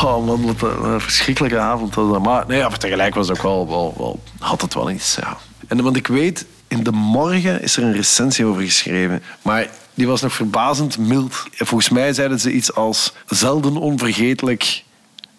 Oh 0.04 0.26
man, 0.26 0.46
wat 0.46 0.70
een, 0.84 1.00
verschrikkelijke 1.00 1.58
avond 1.58 1.94
was 1.94 2.12
dat. 2.12 2.22
Maar 2.22 2.44
nee, 2.48 2.60
maar 2.60 2.78
tegelijk 2.78 3.14
was 3.14 3.30
ook 3.30 3.42
wel, 3.42 3.68
wel, 3.68 3.94
wel, 3.98 4.20
had 4.38 4.60
het 4.60 4.74
wel 4.74 4.90
iets, 4.90 5.16
ja. 5.20 5.36
En 5.68 5.82
want 5.82 5.96
ik 5.96 6.06
weet, 6.06 6.46
in 6.68 6.82
de 6.82 6.92
morgen 6.92 7.62
is 7.62 7.76
er 7.76 7.82
een 7.82 7.92
recensie 7.92 8.44
over 8.44 8.62
geschreven. 8.62 9.22
Maar 9.42 9.66
die 9.94 10.06
was 10.06 10.20
nog 10.20 10.32
verbazend 10.32 10.98
mild. 10.98 11.44
Volgens 11.52 11.88
mij 11.88 12.12
zeiden 12.12 12.40
ze 12.40 12.52
iets 12.52 12.74
als 12.74 13.12
zelden 13.26 13.76
onvergetelijk 13.76 14.84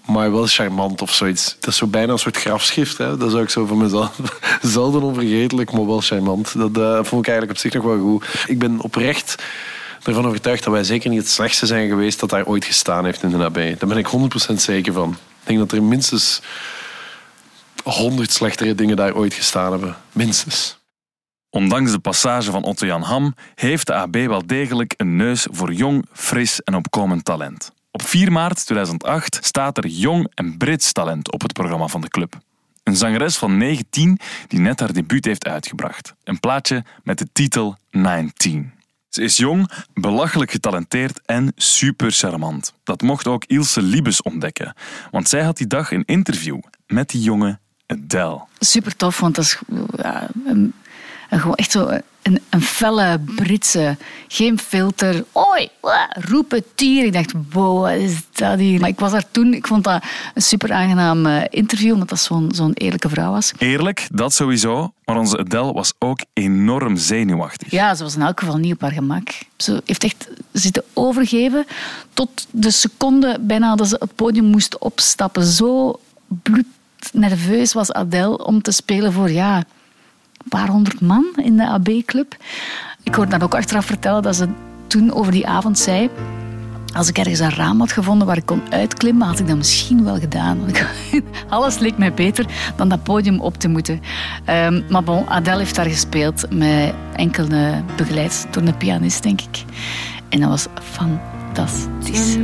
maar 0.08 0.32
wel 0.32 0.48
charmant 0.48 1.02
of 1.02 1.14
zoiets. 1.14 1.56
Dat 1.60 1.70
is 1.70 1.78
zo 1.78 1.88
bijna 1.88 2.12
een 2.12 2.20
soort 2.20 2.38
grafschrift. 2.38 2.98
Hè? 2.98 3.18
Dat 3.18 3.32
zou 3.32 3.44
ik 3.44 3.50
zo 3.50 3.66
voor 3.66 3.78
mezelf. 3.78 4.20
Zelden 4.62 5.02
onvergetelijk, 5.02 5.72
maar 5.72 5.86
wel 5.86 6.02
charmant. 6.02 6.58
Dat 6.58 6.78
uh, 6.78 6.94
vond 6.94 7.22
ik 7.22 7.28
eigenlijk 7.28 7.52
op 7.52 7.58
zich 7.58 7.74
nog 7.74 7.84
wel 7.84 8.00
goed. 8.00 8.26
Ik 8.48 8.60
ben 8.60 8.80
oprecht 8.82 9.36
ervan 10.04 10.28
overtuigd 10.28 10.64
dat 10.64 10.74
wij 10.74 10.84
zeker 10.84 11.10
niet 11.10 11.20
het 11.20 11.30
slechtste 11.30 11.66
zijn 11.66 11.88
geweest 11.88 12.20
dat 12.20 12.30
daar 12.30 12.46
ooit 12.46 12.66
gestaan 12.66 13.06
heeft 13.06 13.24
in 13.24 13.30
de 13.30 13.38
nabij. 13.38 13.76
Daar 13.80 13.90
ben 13.90 13.98
ik 13.98 14.08
100% 14.52 14.54
zeker 14.54 14.94
van. 14.94 15.10
Ik 15.12 15.48
denk 15.48 15.60
dat 15.60 15.72
er 15.72 15.84
minstens 15.84 16.42
100 17.84 18.32
slechtere 18.32 18.76
dingen 18.76 18.96
daar 18.96 19.16
ooit 19.16 19.34
gestaan 19.34 19.72
hebben. 19.72 19.96
Minstens. 20.12 20.78
Ondanks 21.50 21.92
de 21.92 22.00
passage 22.00 22.52
van 22.52 22.64
Otto 22.64 22.86
Jan 22.86 23.02
Ham 23.02 23.36
heeft 23.56 23.88
de 23.88 23.94
AB 23.94 24.16
wel 24.16 24.46
degelijk 24.46 24.94
een 24.98 25.16
neus 25.16 25.48
voor 25.52 25.74
jong, 25.74 26.06
fris 26.14 26.62
en 26.62 26.76
opkomend 26.76 27.26
talent. 27.26 27.72
Op 27.98 28.04
4 28.04 28.32
maart 28.32 28.66
2008 28.66 29.40
staat 29.42 29.78
er 29.78 29.88
jong 29.88 30.32
en 30.34 30.58
Brits 30.58 30.92
talent 30.92 31.32
op 31.32 31.42
het 31.42 31.54
programma 31.54 31.88
van 31.88 32.02
de 32.02 32.08
club. 32.08 32.40
Een 32.84 32.96
zangeres 32.96 33.38
van 33.38 33.58
19 33.58 34.20
die 34.48 34.60
net 34.60 34.80
haar 34.80 34.94
debuut 34.94 35.26
heeft 35.26 35.48
uitgebracht. 35.48 36.14
Een 36.24 36.40
plaatje 36.40 36.84
met 37.04 37.18
de 37.18 37.28
titel 37.34 37.78
19. 37.92 38.72
Ze 39.10 39.22
is 39.22 39.38
jong, 39.38 39.72
belachelijk 39.94 40.52
getalenteerd 40.52 41.22
en 41.26 41.52
super 41.56 42.12
charmant. 42.12 42.74
Dat 42.84 43.02
mocht 43.02 43.28
ook 43.28 43.46
Ilse 43.46 43.82
Liebes 43.82 44.22
ontdekken, 44.22 44.74
want 45.12 45.30
zij 45.30 45.44
had 45.44 45.58
die 45.58 45.68
dag 45.68 45.92
een 45.92 46.06
interview 46.06 46.60
met 46.88 47.10
die 47.10 47.22
jonge 47.22 47.60
Adele. 47.86 48.42
Super 48.60 48.96
tof, 48.96 49.20
want 49.20 49.36
dat 49.36 49.46
is 49.46 49.60
ja, 49.96 50.28
een, 51.30 51.40
gewoon 51.40 51.56
echt 51.56 51.72
zo 51.72 51.90
een, 52.28 52.42
een 52.50 52.62
felle 52.62 53.20
Britse. 53.36 53.98
Geen 54.28 54.60
filter. 54.60 55.26
Oi, 55.32 55.70
roepen 56.12 56.64
tier. 56.76 57.06
Ik 57.06 57.14
dacht, 57.14 57.34
wow, 57.52 57.82
wat 57.82 57.92
is 57.92 58.22
dat 58.32 58.60
hier? 58.60 58.80
Maar 58.80 58.90
ik 58.90 59.00
was 59.00 59.12
daar 59.12 59.32
toen, 59.32 59.54
ik 59.54 59.68
vond 59.68 59.84
dat 59.84 60.04
een 60.34 60.42
super 60.42 60.72
aangenaam 60.72 61.26
eh, 61.26 61.44
interview, 61.50 61.94
omdat 61.94 62.10
dat 62.10 62.20
zo'n 62.20 62.50
zo'n 62.54 62.74
eerlijke 62.74 63.10
vrouw 63.10 63.32
was. 63.32 63.52
Eerlijk, 63.58 64.08
dat 64.12 64.34
sowieso. 64.34 64.94
Maar 65.06 65.18
onze 65.18 65.38
Adele 65.38 65.74
was 65.74 65.94
ook 66.00 66.20
enorm 66.34 66.98
zenuwachtig. 66.98 67.72
Ja, 67.72 67.96
ze 67.96 68.04
was 68.04 68.16
in 68.16 68.22
elk 68.22 68.40
geval 68.40 68.58
niet 68.58 68.74
op 68.74 68.82
haar 68.82 68.92
gemak. 68.92 69.30
Ze 69.58 69.82
heeft 69.86 70.04
echt 70.04 70.30
zitten 70.52 70.84
overgeven 70.94 71.66
tot 72.14 72.48
de 72.52 72.72
seconde 72.72 73.38
bijna 73.42 73.76
dat 73.76 73.88
ze 73.88 73.96
het 74.00 74.16
podium 74.16 74.46
moest 74.46 74.78
opstappen. 74.78 75.44
Zo 75.44 76.00
bloednerveus 76.28 77.74
was 77.74 77.92
Adele 77.92 78.46
om 78.46 78.62
te 78.62 78.72
spelen 78.72 79.14
voor 79.14 79.32
ja, 79.32 79.64
een 80.52 80.60
paar 80.60 80.70
honderd 80.70 81.02
man 81.02 81.26
in 81.36 81.58
de 81.58 81.68
AB-club. 81.68 82.36
Ik 83.04 83.16
hoorde 83.16 83.32
dan 83.32 83.42
ook 83.42 83.56
achteraf 83.56 83.86
vertellen 83.86 84.22
dat 84.22 84.36
ze 84.36 84.48
toen 84.88 85.14
over 85.14 85.32
die 85.32 85.48
avond 85.48 85.80
zei... 85.80 86.10
Als 86.94 87.10
ik 87.10 87.18
ergens 87.18 87.40
een 87.40 87.54
raam 87.54 87.80
had 87.80 87.92
gevonden 87.92 88.28
waar 88.28 88.38
ik 88.38 88.46
kon 88.46 88.62
uitklimmen, 88.70 89.28
had 89.28 89.40
ik 89.40 89.48
dat 89.48 89.58
misschien 89.58 90.04
wel 90.04 90.20
gedaan. 90.20 90.60
Alles 91.50 91.80
leek 91.80 91.98
mij 91.98 92.14
beter 92.14 92.46
dan 92.76 92.90
dat 92.90 93.04
podium 93.04 93.40
op 93.40 93.58
te 93.58 93.68
moeten. 93.68 94.02
Um, 94.50 94.86
maar 94.90 95.04
bon, 95.04 95.30
Adele 95.30 95.58
heeft 95.58 95.76
daar 95.76 95.86
gespeeld 95.86 96.46
met 96.54 96.94
enkele 97.16 97.84
begeleid 97.96 98.48
door 98.52 98.64
een 98.64 98.78
pianist, 98.78 99.24
denk 99.24 99.42
ik. 99.42 99.64
En 100.30 100.40
dat 100.40 100.50
was 100.50 100.68
fantastisch. 100.82 102.36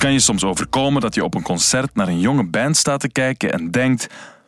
Kan 0.00 0.12
je 0.12 0.20
soms 0.20 0.44
overkomen 0.44 1.00
dat 1.00 1.14
je 1.14 1.24
op 1.24 1.34
een 1.34 1.42
concert 1.42 1.94
naar 1.94 2.08
een 2.08 2.20
jonge 2.20 2.44
band 2.44 2.76
staat 2.76 3.00
te 3.00 3.08
kijken 3.08 3.52
en 3.52 3.70
denkt: 3.70 4.06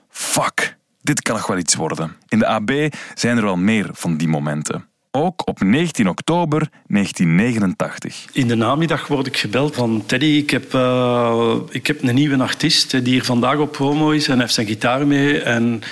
fuck, 0.09 0.77
dit 1.03 1.23
kan 1.23 1.37
nog 1.37 1.47
wel 1.47 1.59
iets 1.59 1.75
worden. 1.75 2.17
In 2.29 2.39
de 2.39 2.47
AB 2.47 2.71
zijn 3.15 3.37
er 3.37 3.43
wel 3.43 3.57
meer 3.57 3.89
van 3.93 4.17
die 4.17 4.29
momenten. 4.29 4.87
Ook 5.11 5.49
op 5.49 5.61
19 5.61 6.09
oktober 6.09 6.69
1989. 6.87 8.27
In 8.33 8.49
de 8.49 8.55
namiddag 8.55 9.07
word 9.07 9.27
ik 9.27 9.37
gebeld 9.37 9.75
van 9.75 10.03
Teddy. 10.07 10.27
Ik 10.27 10.51
heb, 10.51 10.75
uh, 10.75 11.55
ik 11.71 11.87
heb 11.87 12.03
een 12.03 12.15
nieuwe 12.15 12.43
artiest 12.43 12.91
die 12.91 13.03
hier 13.03 13.25
vandaag 13.25 13.57
op 13.57 13.73
promo 13.73 14.11
is 14.11 14.29
en 14.29 14.41
heeft 14.41 14.55
zijn 14.55 14.67
gitaar 14.67 15.07
mee. 15.07 15.41
En 15.41 15.83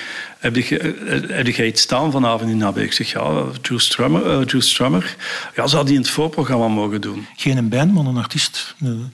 heb 0.41 0.57
je, 0.57 1.27
heb 1.29 1.47
je 1.47 1.67
iets 1.67 1.83
staan 1.83 2.11
vanavond 2.11 2.51
in 2.51 2.59
de 2.59 2.65
AB? 2.65 2.79
Ik 2.79 2.93
zeg 2.93 3.13
ja, 3.13 3.45
Jules 3.63 3.85
Strummer. 3.85 4.55
Uh, 4.55 4.61
Strummer. 4.61 5.17
Ja, 5.55 5.67
zou 5.67 5.85
die 5.85 5.95
in 5.95 6.01
het 6.01 6.11
voorprogramma 6.11 6.69
mogen 6.69 7.01
doen? 7.01 7.27
Geen 7.37 7.57
een 7.57 7.69
band, 7.69 7.95
maar 7.95 8.05
een 8.05 8.17
artiest. 8.17 8.75
Een, 8.81 9.13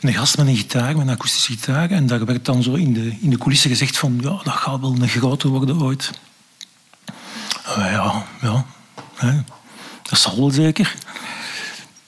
gast 0.00 0.36
met 0.36 0.46
een 0.46 0.56
gitaar, 0.56 0.96
met 0.96 1.06
een 1.06 1.12
akoestische 1.12 1.52
gitaar. 1.52 1.90
En 1.90 2.06
daar 2.06 2.24
werd 2.24 2.44
dan 2.44 2.62
zo 2.62 2.72
in 2.72 2.92
de, 2.92 3.16
in 3.20 3.30
de 3.30 3.38
coulissen 3.38 3.70
gezegd 3.70 3.98
van 3.98 4.18
ja, 4.22 4.40
dat 4.42 4.54
gaat 4.54 4.80
wel 4.80 4.94
een 5.00 5.08
grote 5.08 5.48
worden 5.48 5.82
ooit. 5.82 6.10
Uh, 7.68 7.92
ja, 7.92 8.26
ja. 8.40 8.66
Dat 10.02 10.18
zal 10.18 10.36
wel 10.36 10.50
zeker. 10.50 10.94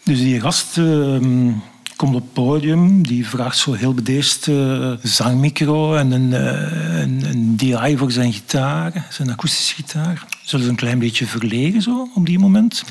Dus 0.02 0.18
die 0.18 0.40
gast 0.40 0.76
uh, 0.76 1.52
komt 1.96 2.14
op 2.14 2.22
het 2.22 2.32
podium, 2.32 3.06
die 3.06 3.28
vraagt 3.28 3.58
zo 3.58 3.72
heel 3.72 3.94
bedeesd 3.94 4.46
uh, 4.46 4.92
zangmicro 5.02 5.94
en 5.94 6.10
een, 6.10 6.30
uh, 6.30 7.00
een, 7.00 7.24
een, 7.24 7.56
DI 7.56 7.96
voor 7.96 8.12
zijn 8.12 8.32
gitaar, 8.32 9.06
zijn 9.10 9.30
akoestische 9.30 9.74
gitaar. 9.74 10.26
Zullen 10.44 10.68
een 10.68 10.74
klein 10.74 10.98
beetje 10.98 11.26
verlegen 11.26 11.82
zo 11.82 12.08
op 12.14 12.26
die 12.26 12.38
moment. 12.38 12.84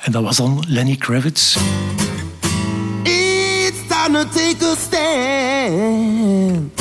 En 0.00 0.12
dat 0.12 0.22
was 0.22 0.36
dan 0.36 0.64
Lenny 0.66 0.96
Kravitz. 0.96 1.56
It's 3.02 3.86
time 3.88 4.12
to 4.12 4.28
take 4.28 4.64
a 4.64 4.74
stand. 4.76 6.74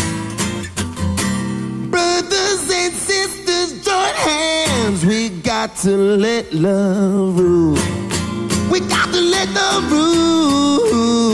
Brothers 1.90 2.70
and 2.84 2.94
sisters, 3.08 3.70
join 3.84 4.16
hands. 4.16 5.04
We 5.04 5.32
got 5.44 5.82
to 5.82 5.90
let 5.98 6.54
love 6.54 7.42
rule. 7.42 7.78
We 8.70 8.82
got 8.88 9.14
to 9.14 9.20
let 9.20 9.48
love 9.54 9.88
rule. 9.90 11.26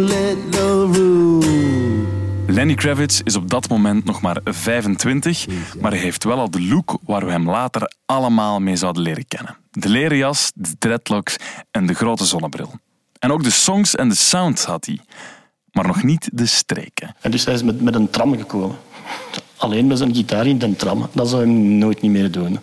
Let 0.00 0.36
love 0.54 0.98
rule. 0.98 2.06
Lenny 2.46 2.74
Kravitz 2.74 3.20
is 3.24 3.36
op 3.36 3.50
dat 3.50 3.68
moment 3.68 4.04
nog 4.04 4.20
maar 4.20 4.40
25, 4.44 5.46
maar 5.80 5.90
hij 5.90 6.00
heeft 6.00 6.24
wel 6.24 6.38
al 6.38 6.50
de 6.50 6.62
look 6.62 6.98
waar 7.06 7.24
we 7.24 7.30
hem 7.30 7.50
later 7.50 7.92
allemaal 8.06 8.60
mee 8.60 8.76
zouden 8.76 9.02
leren 9.02 9.26
kennen. 9.28 9.56
De 9.70 9.88
leren 9.88 10.16
jas, 10.16 10.52
de 10.54 10.74
dreadlocks 10.78 11.36
en 11.70 11.86
de 11.86 11.94
grote 11.94 12.24
zonnebril. 12.24 12.72
En 13.18 13.32
ook 13.32 13.42
de 13.42 13.50
songs 13.50 13.94
en 13.94 14.08
de 14.08 14.14
sound 14.14 14.64
had 14.64 14.86
hij, 14.86 15.00
maar 15.72 15.86
nog 15.86 16.02
niet 16.02 16.28
de 16.32 16.46
streken. 16.46 17.14
En 17.20 17.30
dus 17.30 17.44
hij 17.44 17.54
is 17.54 17.62
met, 17.62 17.80
met 17.80 17.94
een 17.94 18.10
tram 18.10 18.36
gekomen 18.36 18.76
alleen 19.64 19.86
met 19.86 19.98
zijn 19.98 20.14
gitaar 20.14 20.46
in 20.46 20.58
de 20.58 20.76
tram. 20.76 21.08
Dat 21.12 21.28
zou 21.28 21.42
hij 21.42 21.52
nooit 21.52 22.00
niet 22.00 22.10
meer 22.10 22.30
doen. 22.30 22.58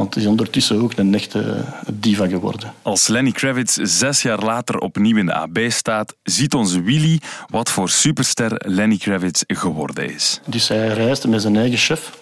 Want 0.00 0.14
hij 0.14 0.22
is 0.22 0.28
ondertussen 0.28 0.82
ook 0.82 0.92
een 0.96 1.14
echte 1.14 1.64
diva 1.92 2.26
geworden. 2.26 2.72
Als 2.82 3.08
Lenny 3.08 3.30
Kravitz 3.30 3.78
zes 3.82 4.22
jaar 4.22 4.44
later 4.44 4.78
opnieuw 4.78 5.16
in 5.16 5.26
de 5.26 5.34
AB 5.34 5.58
staat, 5.68 6.14
ziet 6.22 6.54
onze 6.54 6.82
Willy 6.82 7.20
wat 7.48 7.70
voor 7.70 7.88
superster 7.88 8.62
Lenny 8.66 8.96
Kravitz 8.96 9.42
geworden 9.46 10.14
is. 10.14 10.40
Dus 10.46 10.68
hij 10.68 10.88
reisde 10.88 11.28
met 11.28 11.42
zijn 11.42 11.56
eigen 11.56 11.78
chef. 11.78 12.18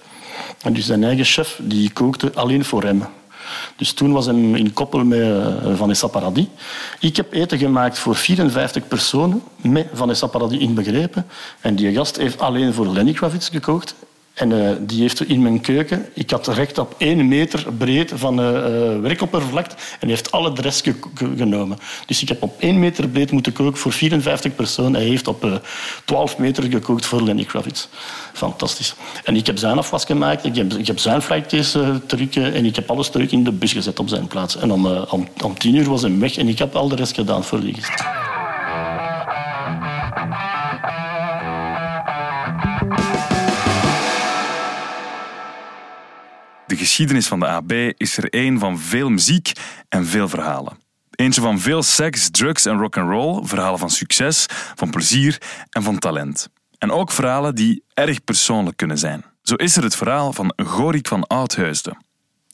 En 0.63 0.73
dus 0.73 0.87
zijn 0.87 1.05
eigen 1.05 1.25
chef 1.25 1.61
die 1.63 1.91
kookte 1.91 2.33
alleen 2.35 2.65
voor 2.65 2.83
hem. 2.83 3.05
Dus 3.77 3.93
toen 3.93 4.13
was 4.13 4.27
hij 4.27 4.35
in 4.35 4.73
koppel 4.73 5.05
met 5.05 5.21
eh, 5.21 5.77
Vanessa 5.77 6.07
Paradis. 6.07 6.47
Ik 7.01 7.17
heb 7.17 7.33
eten 7.33 7.59
gemaakt 7.59 7.99
voor 7.99 8.17
54 8.17 8.89
personen, 8.89 9.43
met 9.57 9.87
Vanessa 9.93 10.27
Paradis 10.27 10.59
inbegrepen. 10.59 11.27
En 11.61 11.77
die 11.77 11.93
gast 11.93 12.17
heeft 12.17 12.41
alleen 12.41 12.73
voor 12.73 12.87
Lenny 12.87 13.13
Kravitz 13.13 13.51
gekookt. 13.51 13.95
En 14.39 14.51
uh, 14.51 14.71
die 14.81 15.01
heeft 15.01 15.29
in 15.29 15.43
mijn 15.43 15.61
keuken... 15.61 16.07
Ik 16.15 16.31
had 16.31 16.47
recht 16.47 16.79
op 16.79 16.95
één 16.99 17.29
meter 17.29 17.73
breed 17.79 18.13
van 18.15 18.41
uh, 18.41 19.01
werkoppervlakte 19.01 19.77
en 20.01 20.09
heeft 20.09 20.33
alle 20.33 20.53
rest 20.55 20.91
genomen. 21.37 21.79
Dus 22.07 22.23
ik 22.23 22.29
heb 22.29 22.43
op 22.43 22.55
één 22.59 22.79
meter 22.79 23.09
breed 23.09 23.31
moeten 23.31 23.53
koken 23.53 23.79
voor 23.79 23.93
54 23.93 24.55
personen. 24.55 24.95
Hij 24.95 25.09
heeft 25.09 25.29
op 25.29 25.45
uh, 25.45 25.55
12 26.05 26.39
meter 26.39 26.65
gekookt 26.65 27.07
voor 27.07 27.23
Lenny 27.23 27.45
Kravitz. 27.45 27.87
Fantastisch. 28.33 28.95
En 29.25 29.37
ik 29.37 29.47
heb 29.47 29.59
zijn 29.59 29.79
afwas 29.79 30.05
gemaakt, 30.05 30.45
ik 30.45 30.57
heb, 30.57 30.73
ik 30.73 30.87
heb 30.87 30.99
zijn 30.99 31.23
flightcase 31.23 32.01
terug 32.07 32.37
en 32.37 32.65
ik 32.65 32.77
heb 32.77 32.91
alles 32.91 33.11
terug 33.11 33.31
in 33.31 33.45
de 33.45 33.53
bus 33.53 33.73
gezet 33.73 33.99
op 33.99 34.09
zijn 34.09 34.27
plaats. 34.27 34.57
En 34.57 34.73
om, 34.73 34.87
om, 34.87 35.29
om 35.45 35.59
tien 35.59 35.75
uur 35.75 35.89
was 35.89 36.03
hij 36.03 36.19
weg 36.19 36.37
en 36.37 36.49
ik 36.49 36.59
heb 36.59 36.75
al 36.75 36.89
de 36.89 36.97
rest 36.97 37.15
gedaan 37.15 37.45
voor 37.45 37.61
die 37.61 37.75
gast. 37.75 38.38
De 46.69 46.77
geschiedenis 46.77 47.27
van 47.27 47.41
de 47.41 47.47
AB 47.47 47.73
is 47.97 48.17
er 48.17 48.29
één 48.31 48.59
van 48.59 48.79
veel 48.79 49.09
muziek 49.09 49.53
en 49.89 50.07
veel 50.07 50.29
verhalen. 50.29 50.79
Eentje 51.11 51.41
van 51.41 51.61
veel 51.61 51.83
seks, 51.83 52.31
drugs 52.31 52.65
en 52.67 52.79
rock'n'roll, 52.79 53.47
verhalen 53.47 53.79
van 53.79 53.91
succes, 53.91 54.47
van 54.75 54.91
plezier 54.91 55.41
en 55.71 55.83
van 55.83 55.99
talent. 55.99 56.49
En 56.79 56.91
ook 56.91 57.13
verhalen 57.13 57.55
die 57.55 57.85
erg 57.95 58.25
persoonlijk 58.25 58.77
kunnen 58.77 58.99
zijn. 58.99 59.25
Zo 59.43 59.55
is 59.55 59.77
er 59.77 59.83
het 59.83 59.97
verhaal 59.97 60.33
van 60.33 60.53
Gorik 60.57 61.09
van 61.09 61.27
Oudheusden, 61.27 62.05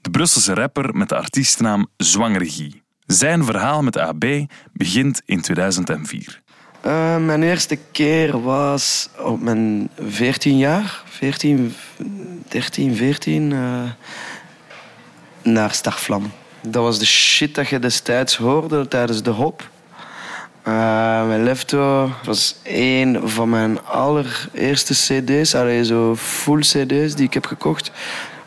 de 0.01 0.11
Brusselse 0.11 0.55
rapper 0.55 0.97
met 0.97 1.09
de 1.09 1.17
artiestennaam 1.17 1.89
Zwangergie. 1.97 2.83
Zijn 3.07 3.45
verhaal 3.45 3.83
met 3.83 3.93
de 3.93 4.03
AB 4.03 4.25
begint 4.73 5.23
in 5.25 5.41
2004. 5.41 6.43
Uh, 6.87 7.17
mijn 7.17 7.43
eerste 7.43 7.79
keer 7.93 8.43
was 8.43 9.09
op 9.19 9.41
mijn 9.41 9.89
14 10.09 10.59
jaar, 10.59 11.03
14, 11.05 11.75
13, 12.49 12.97
14, 12.97 13.51
uh, 13.51 13.83
naar 15.43 15.73
Starvlam. 15.73 16.33
Dat 16.61 16.83
was 16.83 16.99
de 16.99 17.07
shit 17.07 17.55
dat 17.55 17.69
je 17.69 17.79
destijds 17.79 18.37
hoorde 18.37 18.89
tijdens 18.89 19.23
de 19.23 19.31
hop. 19.31 19.69
Uh, 20.69 21.27
mijn 21.27 21.45
Lefto 21.45 22.11
was 22.25 22.57
een 22.65 23.21
van 23.25 23.49
mijn 23.49 23.85
allereerste 23.85 24.95
cd's, 24.95 25.55
allee, 25.55 25.85
zo 25.85 26.17
full 26.17 26.61
cd's 26.61 27.15
die 27.15 27.27
ik 27.27 27.35
heb 27.35 27.47
gekocht. 27.47 27.91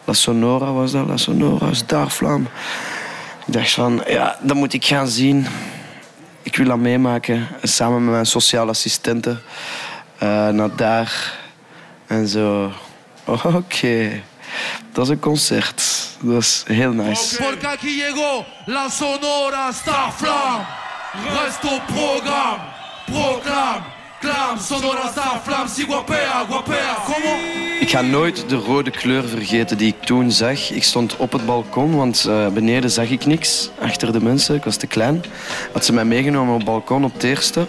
La 0.03 0.13
Sonora 0.13 0.71
was 0.71 0.91
dat, 0.91 1.07
La 1.07 1.17
Sonora, 1.17 1.73
Starvlam. 1.73 2.47
Ik 3.45 3.53
dacht 3.53 3.71
van, 3.71 4.03
ja, 4.07 4.37
dat 4.41 4.55
moet 4.55 4.73
ik 4.73 4.85
gaan 4.85 5.07
zien 5.07 5.47
ik 6.47 6.55
wil 6.55 6.67
dat 6.67 6.77
meemaken. 6.77 7.47
Samen 7.63 8.03
met 8.03 8.13
mijn 8.13 8.25
sociale 8.25 8.71
assistenten. 8.71 9.41
Uh, 10.23 10.47
naar 10.49 10.75
daar. 10.75 11.39
En 12.07 12.27
zo. 12.27 12.71
Oké. 13.25 13.47
Okay. 13.47 14.23
Dat 14.91 15.05
is 15.05 15.11
een 15.11 15.19
concert. 15.19 15.83
Dat 16.19 16.41
is 16.41 16.63
heel 16.67 16.91
nice. 16.91 17.43
Porque 17.43 17.67
aquí 17.67 17.95
llegó 17.95 18.45
la 18.65 18.89
Sonora 18.89 19.71
Starflam. 19.71 20.65
Resto 21.33 21.79
program. 21.85 22.59
Proclam. 23.05 23.96
Ik 27.79 27.89
ga 27.89 28.01
nooit 28.01 28.49
de 28.49 28.55
rode 28.55 28.91
kleur 28.91 29.27
vergeten 29.27 29.77
die 29.77 29.87
ik 29.87 30.03
toen 30.03 30.31
zag. 30.31 30.71
Ik 30.71 30.83
stond 30.83 31.15
op 31.17 31.31
het 31.31 31.45
balkon, 31.45 31.95
want 31.95 32.25
uh, 32.27 32.47
beneden 32.47 32.91
zag 32.91 33.09
ik 33.09 33.25
niks. 33.25 33.69
Achter 33.79 34.11
de 34.11 34.21
mensen, 34.21 34.55
ik 34.55 34.63
was 34.63 34.75
te 34.75 34.87
klein. 34.87 35.23
Had 35.73 35.85
ze 35.85 35.93
mij 35.93 36.05
meegenomen 36.05 36.53
op 36.53 36.59
het 36.59 36.69
balkon 36.69 37.03
op 37.03 37.13
het 37.13 37.23
eerste. 37.23 37.67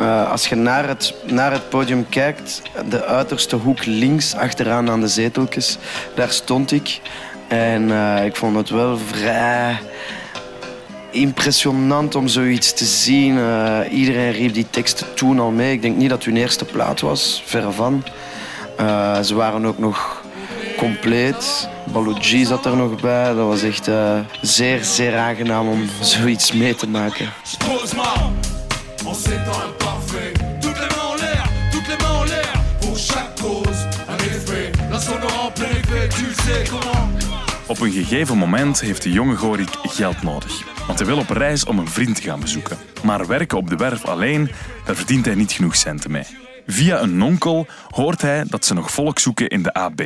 Uh, 0.00 0.30
als 0.30 0.48
je 0.48 0.54
naar 0.54 0.88
het, 0.88 1.14
naar 1.26 1.52
het 1.52 1.68
podium 1.68 2.08
kijkt, 2.08 2.62
de 2.88 3.04
uiterste 3.04 3.56
hoek 3.56 3.84
links, 3.84 4.34
achteraan 4.34 4.90
aan 4.90 5.00
de 5.00 5.08
zeteltjes, 5.08 5.78
daar 6.14 6.30
stond 6.30 6.72
ik. 6.72 7.00
En 7.48 7.82
uh, 7.88 8.24
ik 8.24 8.36
vond 8.36 8.56
het 8.56 8.70
wel 8.70 8.98
vrij 8.98 9.78
impressionant 11.12 12.14
om 12.14 12.28
zoiets 12.28 12.72
te 12.72 12.84
zien. 12.84 13.36
Uh, 13.36 13.78
iedereen 13.90 14.32
riep 14.32 14.54
die 14.54 14.66
teksten 14.70 15.14
toen 15.14 15.40
al 15.40 15.50
mee. 15.50 15.72
Ik 15.72 15.82
denk 15.82 15.96
niet 15.96 16.10
dat 16.10 16.24
hun 16.24 16.36
eerste 16.36 16.64
plaat 16.64 17.00
was, 17.00 17.42
verre 17.46 17.70
van. 17.70 18.04
Uh, 18.80 19.20
ze 19.20 19.34
waren 19.34 19.66
ook 19.66 19.78
nog 19.78 20.22
compleet. 20.76 21.68
Baloo 21.92 22.14
G 22.20 22.46
zat 22.46 22.66
er 22.66 22.76
nog 22.76 23.00
bij. 23.00 23.34
Dat 23.34 23.46
was 23.46 23.62
echt 23.62 23.88
uh, 23.88 24.18
zeer, 24.40 24.84
zeer 24.84 25.16
aangenaam 25.16 25.68
om 25.68 25.88
zoiets 26.00 26.52
mee 26.52 26.74
te 26.74 26.88
maken. 26.88 27.32
Op 37.72 37.80
een 37.80 37.92
gegeven 37.92 38.38
moment 38.38 38.80
heeft 38.80 39.02
de 39.02 39.12
jonge 39.12 39.36
Gorik 39.36 39.68
geld 39.82 40.22
nodig. 40.22 40.86
Want 40.86 40.98
hij 40.98 41.08
wil 41.08 41.18
op 41.18 41.28
reis 41.28 41.64
om 41.64 41.78
een 41.78 41.88
vriend 41.88 42.16
te 42.16 42.22
gaan 42.22 42.40
bezoeken. 42.40 42.78
Maar 43.02 43.26
werken 43.26 43.58
op 43.58 43.68
de 43.68 43.76
werf 43.76 44.04
alleen, 44.04 44.50
daar 44.84 44.96
verdient 44.96 45.24
hij 45.24 45.34
niet 45.34 45.52
genoeg 45.52 45.76
centen 45.76 46.10
mee. 46.10 46.24
Via 46.66 47.00
een 47.00 47.16
nonkel 47.16 47.66
hoort 47.88 48.22
hij 48.22 48.44
dat 48.48 48.64
ze 48.64 48.74
nog 48.74 48.90
volk 48.90 49.18
zoeken 49.18 49.48
in 49.48 49.62
de 49.62 49.72
AB. 49.72 50.00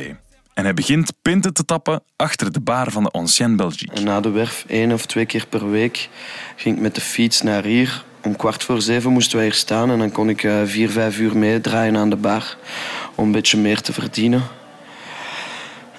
En 0.53 0.63
hij 0.63 0.73
begint 0.73 1.13
pinten 1.21 1.53
te 1.53 1.65
tappen 1.65 2.03
achter 2.15 2.51
de 2.51 2.59
bar 2.59 2.91
van 2.91 3.03
de 3.03 3.09
Ancienne 3.09 3.55
Belgique. 3.55 4.01
Na 4.01 4.21
de 4.21 4.29
werf, 4.29 4.65
één 4.67 4.91
of 4.91 5.05
twee 5.05 5.25
keer 5.25 5.45
per 5.49 5.71
week, 5.71 6.09
ging 6.55 6.75
ik 6.75 6.81
met 6.81 6.95
de 6.95 7.01
fiets 7.01 7.41
naar 7.41 7.63
hier. 7.63 8.03
Om 8.23 8.35
kwart 8.35 8.63
voor 8.63 8.81
zeven 8.81 9.11
moesten 9.11 9.35
wij 9.37 9.45
hier 9.45 9.55
staan 9.55 9.91
en 9.91 9.99
dan 9.99 10.11
kon 10.11 10.29
ik 10.29 10.43
uh, 10.43 10.61
vier, 10.65 10.89
vijf 10.89 11.19
uur 11.19 11.37
meedraaien 11.37 11.97
aan 11.97 12.09
de 12.09 12.15
bar. 12.15 12.57
Om 13.15 13.25
een 13.25 13.31
beetje 13.31 13.57
meer 13.57 13.81
te 13.81 13.93
verdienen. 13.93 14.43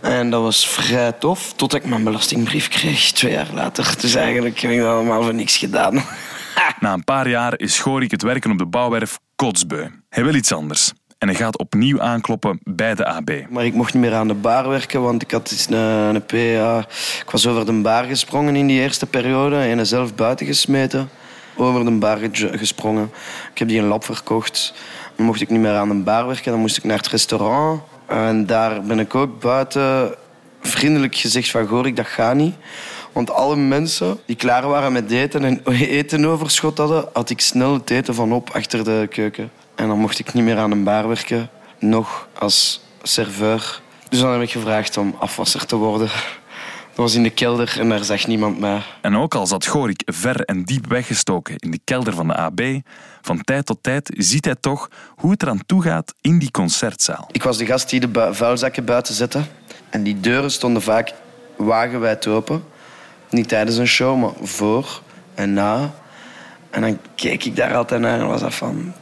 En 0.03 0.31
dat 0.31 0.43
was 0.43 0.69
vrij 0.69 1.13
tof, 1.13 1.53
tot 1.53 1.75
ik 1.75 1.85
mijn 1.85 2.05
belastingbrief 2.05 2.69
kreeg, 2.69 3.13
twee 3.13 3.33
jaar 3.33 3.51
later. 3.55 3.95
Dus 4.01 4.15
eigenlijk 4.15 4.61
heb 4.61 4.71
ik 4.71 4.79
dat 4.79 4.89
allemaal 4.89 5.23
voor 5.23 5.35
niks 5.35 5.57
gedaan. 5.57 5.95
Na 6.81 6.93
een 6.93 7.05
paar 7.05 7.29
jaar 7.29 7.59
is 7.59 7.79
Gorik 7.79 8.11
het 8.11 8.23
werken 8.23 8.51
op 8.51 8.59
de 8.59 8.67
bouwwerf 8.67 9.19
kotsbeu. 9.37 9.89
Hij 10.09 10.25
wil 10.25 10.35
iets 10.35 10.53
anders. 10.53 10.93
En 11.19 11.29
hij 11.29 11.37
gaat 11.37 11.59
opnieuw 11.59 12.01
aankloppen 12.01 12.61
bij 12.63 12.95
de 12.95 13.07
AB. 13.07 13.31
Maar 13.49 13.65
ik 13.65 13.75
mocht 13.75 13.95
niet 13.95 14.03
meer 14.03 14.15
aan 14.15 14.29
de 14.29 14.35
bar 14.35 14.69
werken, 14.69 15.03
want 15.03 15.23
ik 15.23 15.31
had 15.31 15.67
een, 15.69 15.77
een 16.15 16.27
PA. 16.27 16.79
Ik 17.23 17.31
was 17.31 17.47
over 17.47 17.67
de 17.67 17.73
bar 17.73 18.05
gesprongen 18.05 18.57
in 18.57 18.67
die 18.67 18.81
eerste 18.81 19.07
periode 19.07 19.57
en 19.57 19.87
zelf 19.87 20.15
buiten 20.15 20.47
gesmeten. 20.47 21.11
Over 21.57 21.85
de 21.85 21.91
bar 21.91 22.19
gesprongen. 22.33 23.11
Ik 23.53 23.59
heb 23.59 23.69
die 23.69 23.79
een 23.79 23.87
lab 23.87 24.05
verkocht. 24.05 24.75
Dan 25.17 25.27
mocht 25.27 25.41
ik 25.41 25.51
niet 25.51 25.61
meer 25.61 25.75
aan 25.75 25.89
de 25.89 25.95
bar 25.95 26.27
werken, 26.27 26.51
dan 26.51 26.61
moest 26.61 26.77
ik 26.77 26.85
naar 26.85 26.97
het 26.97 27.09
restaurant. 27.09 27.83
En 28.09 28.47
daar 28.47 28.83
ben 28.83 28.99
ik 28.99 29.15
ook 29.15 29.41
buiten 29.41 30.15
vriendelijk 30.61 31.17
gezegd 31.17 31.51
van 31.51 31.67
Gorik, 31.67 31.97
dat 31.97 32.07
gaat 32.07 32.35
niet. 32.35 32.55
Want 33.13 33.31
alle 33.31 33.57
mensen 33.57 34.19
die 34.27 34.37
klaar 34.37 34.69
waren 34.69 34.93
met 34.93 35.11
eten 35.11 35.45
en 35.45 35.63
etenoverschot 36.01 36.79
hadden, 36.79 37.09
had 37.13 37.31
ik 37.31 37.41
snel 37.41 37.73
het 37.73 37.91
eten 37.91 38.15
van 38.15 38.33
op 38.33 38.51
achter 38.51 38.85
de 38.85 39.07
keuken. 39.11 39.51
En 39.75 39.89
dan 39.89 39.99
mocht 39.99 40.19
ik 40.19 40.33
niet 40.33 40.45
meer 40.45 40.59
aan 40.59 40.71
een 40.71 40.85
bar 40.85 41.09
werken, 41.09 41.51
nog 41.79 42.29
als 42.39 42.81
serveur. 43.03 43.81
Dus 44.09 44.21
dan 44.21 44.33
heb 44.33 44.43
ik 44.43 44.51
gevraagd 44.51 44.97
om 44.97 45.15
afwasser 45.19 45.67
te 45.67 45.77
worden. 45.77 46.09
Dat 46.99 47.07
was 47.07 47.17
in 47.17 47.23
de 47.23 47.31
kelder 47.31 47.77
en 47.81 47.89
daar 47.89 48.05
zag 48.05 48.27
niemand 48.27 48.59
mij. 48.59 48.83
En 49.01 49.17
ook 49.17 49.35
al 49.35 49.47
zat 49.47 49.67
Gorik 49.67 50.03
ver 50.07 50.41
en 50.41 50.65
diep 50.65 50.87
weggestoken 50.87 51.57
in 51.57 51.71
de 51.71 51.81
kelder 51.85 52.15
van 52.15 52.27
de 52.27 52.35
AB, 52.35 52.61
van 53.23 53.41
tijd 53.41 53.67
tot 53.67 53.83
tijd 53.83 54.11
ziet 54.17 54.45
hij 54.45 54.55
toch 54.61 54.91
hoe 55.17 55.31
het 55.31 55.43
eraan 55.43 55.67
toe 55.67 55.83
gaat 55.83 56.15
in 56.21 56.39
die 56.39 56.51
concertzaal. 56.51 57.29
Ik 57.33 57.43
was 57.43 57.59
de 57.59 57.67
gast 57.67 57.91
die 57.91 58.01
de 58.01 58.29
vuilzakken 58.35 58.85
buiten 58.85 59.15
zette. 59.15 59.41
En 59.91 60.03
die 60.03 60.21
deuren 60.21 60.51
stonden 60.51 60.83
vaak 60.83 61.13
wagenwijd 61.57 62.27
open. 62.27 62.65
Niet 63.31 63.49
tijdens 63.49 63.77
een 63.77 63.87
show, 63.87 64.21
maar 64.21 64.33
voor 64.43 65.03
en 65.35 65.53
na. 65.53 65.95
En 66.71 66.81
dan 66.81 66.99
keek 67.15 67.45
ik 67.45 67.57
daar 67.57 67.75
altijd 67.75 68.01
naar 68.01 68.21
en 68.21 68.27
was 68.27 68.41
dat 68.41 68.55
van... 68.55 68.93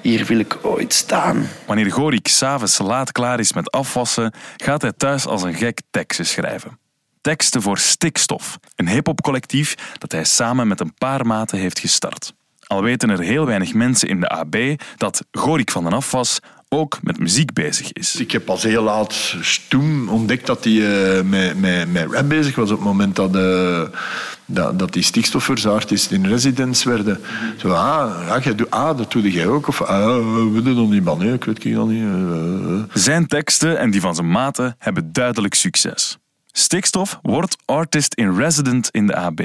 Hier 0.00 0.24
wil 0.24 0.38
ik 0.38 0.58
ooit 0.62 0.92
staan. 0.92 1.48
Wanneer 1.66 1.92
Gorik 1.92 2.28
s'avonds 2.28 2.78
laat 2.78 3.12
klaar 3.12 3.40
is 3.40 3.52
met 3.52 3.70
afwassen, 3.70 4.32
gaat 4.56 4.82
hij 4.82 4.92
thuis 4.92 5.26
als 5.26 5.42
een 5.42 5.54
gek 5.54 5.80
teksten 5.90 6.26
schrijven. 6.26 6.78
Teksten 7.20 7.62
voor 7.62 7.78
Stikstof, 7.78 8.58
een 8.76 8.88
hip-hop 8.88 9.20
collectief 9.20 9.74
dat 9.98 10.12
hij 10.12 10.24
samen 10.24 10.68
met 10.68 10.80
een 10.80 10.94
paar 10.94 11.26
maten 11.26 11.58
heeft 11.58 11.78
gestart. 11.78 12.34
Al 12.66 12.82
weten 12.82 13.10
er 13.10 13.20
heel 13.20 13.46
weinig 13.46 13.74
mensen 13.74 14.08
in 14.08 14.20
de 14.20 14.28
AB 14.28 14.56
dat 14.96 15.24
Gorik 15.30 15.70
van 15.70 15.84
den 15.84 15.92
Afwas 15.92 16.38
ook 16.68 16.98
met 17.02 17.18
muziek 17.18 17.52
bezig 17.52 17.92
is. 17.92 18.16
Ik 18.16 18.30
heb 18.30 18.44
pas 18.44 18.62
heel 18.62 18.82
laat 18.82 19.36
stoem 19.40 20.08
ontdekt 20.08 20.46
dat 20.46 20.64
hij 20.64 20.72
uh, 20.72 21.22
met, 21.22 21.60
met, 21.60 21.92
met 21.92 22.12
rap 22.12 22.28
bezig 22.28 22.54
was 22.54 22.70
op 22.70 22.76
het 22.76 22.86
moment 22.86 23.16
dat, 23.16 23.36
uh, 23.36 23.82
dat, 24.44 24.78
dat 24.78 24.92
die 24.92 25.02
stikstofverzaarders 25.02 26.08
in 26.08 26.26
residence 26.26 26.88
werden. 26.88 27.20
Zo, 27.56 27.70
ah, 27.70 28.44
doet, 28.56 28.70
ah, 28.70 28.96
dat 28.96 29.12
doe 29.12 29.32
jij 29.32 29.46
ook. 29.46 29.68
Of 29.68 29.82
ah, 29.82 30.16
we 30.52 30.62
doen 30.62 30.74
nog 30.74 30.90
niet, 30.90 31.04
man. 31.04 31.18
Nee, 31.18 31.32
ik 31.32 31.44
weet 31.44 31.64
het 31.64 31.72
nog 31.72 31.88
niet. 31.88 32.02
Uh, 32.02 32.82
zijn 32.92 33.26
teksten 33.26 33.78
en 33.78 33.90
die 33.90 34.00
van 34.00 34.14
zijn 34.14 34.30
maten 34.30 34.76
hebben 34.78 35.12
duidelijk 35.12 35.54
succes. 35.54 36.18
Stikstof 36.52 37.18
wordt 37.22 37.56
artist 37.64 38.14
in 38.14 38.36
resident 38.36 38.88
in 38.90 39.06
de 39.06 39.16
AB. 39.16 39.40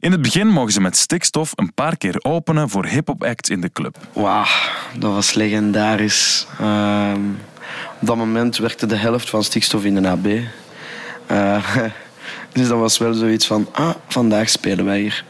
In 0.00 0.12
het 0.12 0.22
begin 0.22 0.46
mogen 0.46 0.72
ze 0.72 0.80
met 0.80 0.96
stikstof 0.96 1.52
een 1.54 1.74
paar 1.74 1.96
keer 1.96 2.16
openen 2.22 2.68
voor 2.68 2.86
hip-hop 2.86 3.24
acts 3.24 3.50
in 3.50 3.60
de 3.60 3.72
club. 3.72 3.96
Wauw, 4.12 4.46
dat 4.98 5.12
was 5.12 5.34
legendarisch. 5.34 6.46
Uh, 6.60 7.12
op 8.00 8.06
dat 8.06 8.16
moment 8.16 8.56
werkte 8.56 8.86
de 8.86 8.96
helft 8.96 9.30
van 9.30 9.44
stikstof 9.44 9.84
in 9.84 10.02
de 10.02 10.08
AB. 10.08 10.26
Uh, 11.30 11.76
dus 12.52 12.68
dat 12.68 12.78
was 12.78 12.98
wel 12.98 13.14
zoiets 13.14 13.46
van: 13.46 13.68
ah, 13.72 13.94
vandaag 14.08 14.48
spelen 14.48 14.84
wij 14.84 15.00
hier. 15.00 15.24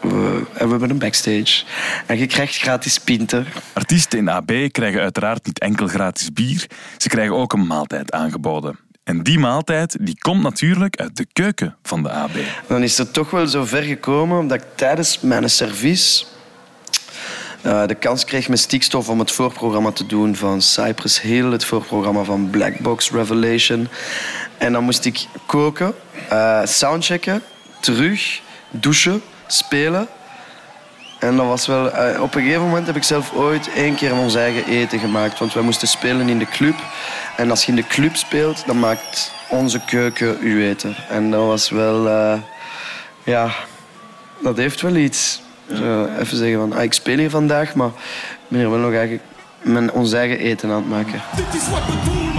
We, 0.00 0.46
en 0.54 0.64
we 0.64 0.70
hebben 0.70 0.90
een 0.90 0.98
backstage. 0.98 1.64
En 2.06 2.18
je 2.18 2.26
krijgt 2.26 2.56
gratis 2.56 2.98
pinten. 2.98 3.46
Artiesten 3.72 4.18
in 4.18 4.28
AB 4.28 4.52
krijgen 4.70 5.00
uiteraard 5.00 5.46
niet 5.46 5.58
enkel 5.58 5.86
gratis 5.86 6.32
bier, 6.32 6.66
ze 6.96 7.08
krijgen 7.08 7.36
ook 7.36 7.52
een 7.52 7.66
maaltijd 7.66 8.12
aangeboden. 8.12 8.78
En 9.10 9.22
die 9.22 9.38
maaltijd 9.38 9.96
die 10.00 10.18
komt 10.18 10.42
natuurlijk 10.42 10.96
uit 10.96 11.16
de 11.16 11.26
keuken 11.32 11.76
van 11.82 12.02
de 12.02 12.10
AB. 12.10 12.36
Dan 12.66 12.82
is 12.82 12.98
het 12.98 13.12
toch 13.12 13.30
wel 13.30 13.46
zo 13.46 13.64
ver 13.64 13.82
gekomen 13.82 14.46
dat 14.46 14.62
ik 14.62 14.66
tijdens 14.74 15.20
mijn 15.20 15.50
service 15.50 16.24
uh, 17.62 17.86
de 17.86 17.94
kans 17.94 18.24
kreeg 18.24 18.48
met 18.48 18.58
stikstof 18.58 19.08
om 19.08 19.18
het 19.18 19.32
voorprogramma 19.32 19.90
te 19.90 20.06
doen 20.06 20.36
van 20.36 20.62
Cypress 20.62 21.20
Hill, 21.20 21.50
het 21.52 21.64
voorprogramma 21.64 22.22
van 22.22 22.50
Black 22.50 22.78
Box 22.78 23.10
Revelation. 23.10 23.88
En 24.58 24.72
dan 24.72 24.84
moest 24.84 25.04
ik 25.04 25.26
koken, 25.46 25.94
uh, 26.32 26.60
soundchecken, 26.64 27.42
terug, 27.80 28.40
douchen, 28.70 29.22
spelen. 29.46 30.08
En 31.18 31.36
dat 31.36 31.46
was 31.46 31.66
wel, 31.66 31.86
uh, 31.86 32.22
op 32.22 32.34
een 32.34 32.42
gegeven 32.42 32.62
moment 32.62 32.86
heb 32.86 32.96
ik 32.96 33.02
zelf 33.02 33.32
ooit 33.32 33.70
één 33.72 33.94
keer 33.94 34.14
ons 34.14 34.34
eigen 34.34 34.66
eten 34.66 34.98
gemaakt. 34.98 35.38
Want 35.38 35.54
wij 35.54 35.62
moesten 35.62 35.88
spelen 35.88 36.28
in 36.28 36.38
de 36.38 36.48
club. 36.48 36.74
En 37.40 37.50
als 37.50 37.64
je 37.64 37.70
in 37.70 37.76
de 37.76 37.86
club 37.86 38.16
speelt, 38.16 38.66
dan 38.66 38.78
maakt 38.78 39.32
onze 39.48 39.80
keuken 39.84 40.38
uw 40.40 40.60
eten. 40.60 40.96
En 41.08 41.30
dat 41.30 41.46
was 41.46 41.70
wel, 41.70 42.06
uh, 42.06 42.38
ja, 43.24 43.50
dat 44.42 44.56
heeft 44.56 44.80
wel 44.80 44.94
iets. 44.94 45.42
Zo, 45.74 46.04
even 46.18 46.36
zeggen 46.36 46.58
van, 46.58 46.72
ah, 46.72 46.82
ik 46.82 46.92
speel 46.92 47.18
hier 47.18 47.30
vandaag, 47.30 47.74
maar 47.74 47.86
ik 47.86 48.48
ben 48.48 48.58
hier 48.58 48.70
wel 48.70 48.78
nog 48.78 48.92
eigenlijk 48.92 49.22
mijn, 49.62 49.92
ons 49.92 50.12
eigen 50.12 50.38
eten 50.38 50.70
aan 50.70 50.76
het 50.76 50.88
maken. 50.88 51.22
Dit 51.36 51.60
is 51.60 51.68
wat 51.68 51.86
we 51.86 51.96
doen, 52.04 52.29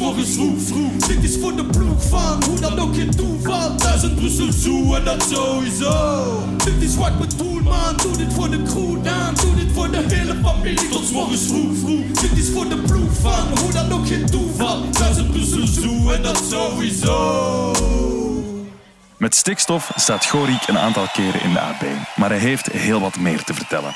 morgens 0.00 0.30
vroeg, 0.30 0.60
vroeg. 0.66 0.96
Dit 1.06 1.22
is 1.22 1.38
voor 1.40 1.56
de 1.56 1.64
ploeg 1.64 2.02
van, 2.08 2.44
hoe 2.44 2.60
dat 2.60 2.78
ook 2.78 2.94
geen 2.94 3.10
toeval. 3.16 3.76
Duizend 3.76 4.14
Brussel 4.14 4.52
Zoo 4.52 4.94
en 4.94 5.04
dat 5.04 5.22
sowieso. 5.22 6.44
Dit 6.64 6.82
is 6.82 6.96
wat 6.96 7.12
we 7.18 7.36
doen, 7.36 7.62
man. 7.62 7.96
Doe 7.96 8.16
dit 8.16 8.32
voor 8.32 8.50
de 8.50 8.62
crew 8.62 9.04
dan. 9.04 9.34
Doe 9.34 9.54
dit 9.54 9.72
voor 9.74 9.90
de 9.90 10.04
hele 10.08 10.36
familie 10.44 10.88
tot 10.88 11.12
morgens 11.12 11.46
vroeg, 11.46 11.78
vroeg. 11.78 12.06
Dit 12.20 12.38
is 12.38 12.50
voor 12.50 12.68
de 12.68 12.76
ploeg 12.76 13.12
van, 13.20 13.58
hoe 13.58 13.72
dat 13.72 13.92
ook 13.92 14.06
geen 14.06 14.30
toeval. 14.30 14.90
Duizend 14.90 15.30
Brussel 15.30 15.66
Zoo 15.66 16.10
en 16.10 16.22
dat 16.22 16.42
sowieso. 16.50 17.72
Met 19.16 19.34
stikstof 19.34 19.90
staat 19.96 20.26
Gorik 20.26 20.66
een 20.66 20.78
aantal 20.78 21.06
keren 21.12 21.42
in 21.42 21.52
de 21.52 21.60
AB, 21.60 21.82
maar 22.16 22.28
hij 22.28 22.38
heeft 22.38 22.66
heel 22.66 23.00
wat 23.00 23.18
meer 23.18 23.42
te 23.42 23.54
vertellen. 23.54 23.94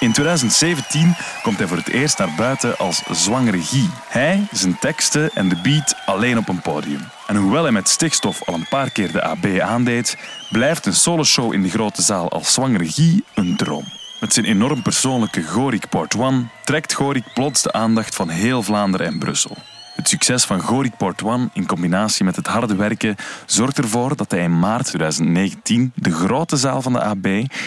In 0.00 0.12
2017 0.12 1.14
komt 1.42 1.58
hij 1.58 1.66
voor 1.66 1.76
het 1.76 1.88
eerst 1.88 2.18
naar 2.18 2.34
buiten 2.36 2.78
als 2.78 3.02
zwangere 3.10 3.62
Guy. 3.62 3.88
Hij, 4.08 4.46
zijn 4.50 4.78
teksten 4.78 5.30
en 5.34 5.48
de 5.48 5.60
beat 5.62 5.94
alleen 6.06 6.38
op 6.38 6.48
een 6.48 6.60
podium. 6.60 7.00
En 7.26 7.36
hoewel 7.36 7.62
hij 7.62 7.72
met 7.72 7.88
stikstof 7.88 8.42
al 8.42 8.54
een 8.54 8.68
paar 8.68 8.90
keer 8.90 9.12
de 9.12 9.22
AB 9.22 9.46
aandeed, 9.60 10.16
blijft 10.50 10.86
een 10.86 10.94
soloshow 10.94 11.52
in 11.52 11.62
de 11.62 11.70
grote 11.70 12.02
zaal 12.02 12.30
als 12.30 12.52
zwangere 12.52 12.90
Guy 12.90 13.22
een 13.34 13.56
droom. 13.56 13.84
Met 14.20 14.32
zijn 14.32 14.46
enorm 14.46 14.82
persoonlijke 14.82 15.42
Gorik 15.42 15.88
Port 15.88 16.16
One 16.16 16.44
trekt 16.64 16.92
Gorik 16.92 17.32
plots 17.34 17.62
de 17.62 17.72
aandacht 17.72 18.14
van 18.14 18.28
heel 18.28 18.62
Vlaanderen 18.62 19.06
en 19.06 19.18
Brussel. 19.18 19.56
Het 19.94 20.08
succes 20.08 20.44
van 20.44 20.60
Gorik 20.60 20.96
Port 20.96 21.22
One 21.22 21.48
in 21.52 21.66
combinatie 21.66 22.24
met 22.24 22.36
het 22.36 22.46
harde 22.46 22.76
werken 22.76 23.16
zorgt 23.46 23.78
ervoor 23.78 24.16
dat 24.16 24.30
hij 24.30 24.40
in 24.40 24.58
maart 24.58 24.84
2019 24.86 25.92
de 25.94 26.12
grote 26.12 26.56
zaal 26.56 26.82
van 26.82 26.92
de 26.92 27.00
AB 27.00 27.26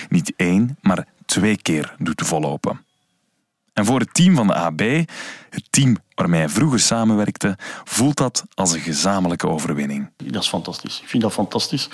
niet 0.10 0.34
één, 0.36 0.78
maar 0.82 1.06
twee 1.26 1.58
keer 1.58 1.96
doet 1.98 2.22
vollopen. 2.26 2.86
En 3.74 3.86
voor 3.86 4.00
het 4.00 4.14
team 4.14 4.36
van 4.36 4.48
de 4.48 4.54
AB, 4.54 4.80
het 5.50 5.68
team 5.70 5.98
waarmee 6.16 6.40
hij 6.40 6.50
vroeger 6.50 6.80
samenwerkte, 6.80 7.58
voelt 7.84 8.18
dat 8.18 8.44
als 8.54 8.74
een 8.74 8.80
gezamenlijke 8.80 9.48
overwinning. 9.48 10.10
Dat 10.18 10.44
is 10.44 10.50
fantastisch. 10.50 11.00
Ik 11.02 11.08
vind 11.08 11.24
dat 11.24 11.32
fantastisch. 11.32 11.90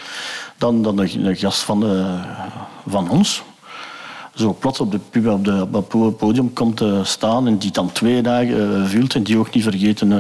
Dan, 0.58 0.82
dan 0.82 1.00
een, 1.00 1.36
gast 1.36 1.62
van, 1.62 1.80
de, 1.80 2.20
van 2.88 3.10
ons, 3.10 3.44
zo 4.36 4.54
plots 4.60 4.80
op, 4.80 4.92
de, 4.92 5.32
op, 5.32 5.46
de, 5.46 5.68
op 5.72 5.92
het 5.92 6.18
podium 6.18 6.54
komt 6.54 6.78
te 6.78 7.02
staan 7.04 7.48
en 7.48 7.58
die 7.58 7.72
dan 7.72 7.92
twee 7.92 8.22
dagen 8.22 8.80
uh, 8.80 8.86
vult 8.86 9.16
en 9.16 9.24
die 9.24 9.38
ook 9.38 9.54
niet 9.54 9.64
vergeten 9.64 10.12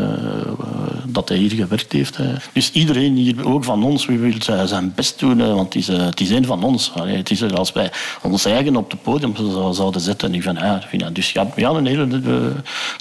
dat 1.19 1.29
hij 1.29 1.37
hier 1.37 1.51
gewerkt 1.51 1.91
heeft. 1.91 2.19
Dus 2.53 2.71
iedereen 2.71 3.15
hier, 3.15 3.47
ook 3.47 3.63
van 3.63 3.83
ons, 3.83 4.05
wie 4.05 4.17
wil 4.17 4.33
zijn 4.67 4.93
best 4.95 5.19
doen, 5.19 5.37
want 5.37 5.73
het 5.73 5.75
is, 5.75 5.87
het 5.87 6.19
is 6.19 6.29
een 6.29 6.45
van 6.45 6.63
ons. 6.63 6.91
Het 6.93 7.29
is 7.29 7.51
als 7.51 7.71
wij 7.71 7.91
ons 8.21 8.45
eigen 8.45 8.75
op 8.75 8.91
het 8.91 9.01
podium 9.01 9.35
zouden 9.73 10.01
zetten. 10.01 10.33
Ik 10.33 10.43
van, 10.43 10.55
ja, 10.55 10.81
vind 10.87 11.15
dus 11.15 11.31
we 11.31 11.63
hadden 11.63 11.85
een 11.85 12.09
hele 12.09 12.53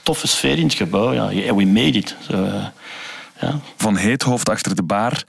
toffe 0.03 0.27
sfeer 0.27 0.59
in 0.59 0.65
het 0.65 0.75
gebouw. 0.75 1.13
Ja, 1.13 1.55
we 1.55 1.67
made 1.67 1.99
it. 1.99 2.17
Zo, 2.31 2.37
ja. 3.41 3.61
Van 3.77 3.97
heethoofd 3.97 4.49
achter 4.49 4.75
de 4.77 4.83
bar, 4.83 5.23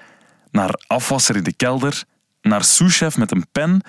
naar 0.52 0.73
afwasser 0.88 1.36
in 1.36 1.43
de 1.43 1.54
kelder, 1.54 2.04
naar 2.41 2.63
souschef 2.63 3.17
met 3.17 3.32
een 3.32 3.45
pen 3.52 3.82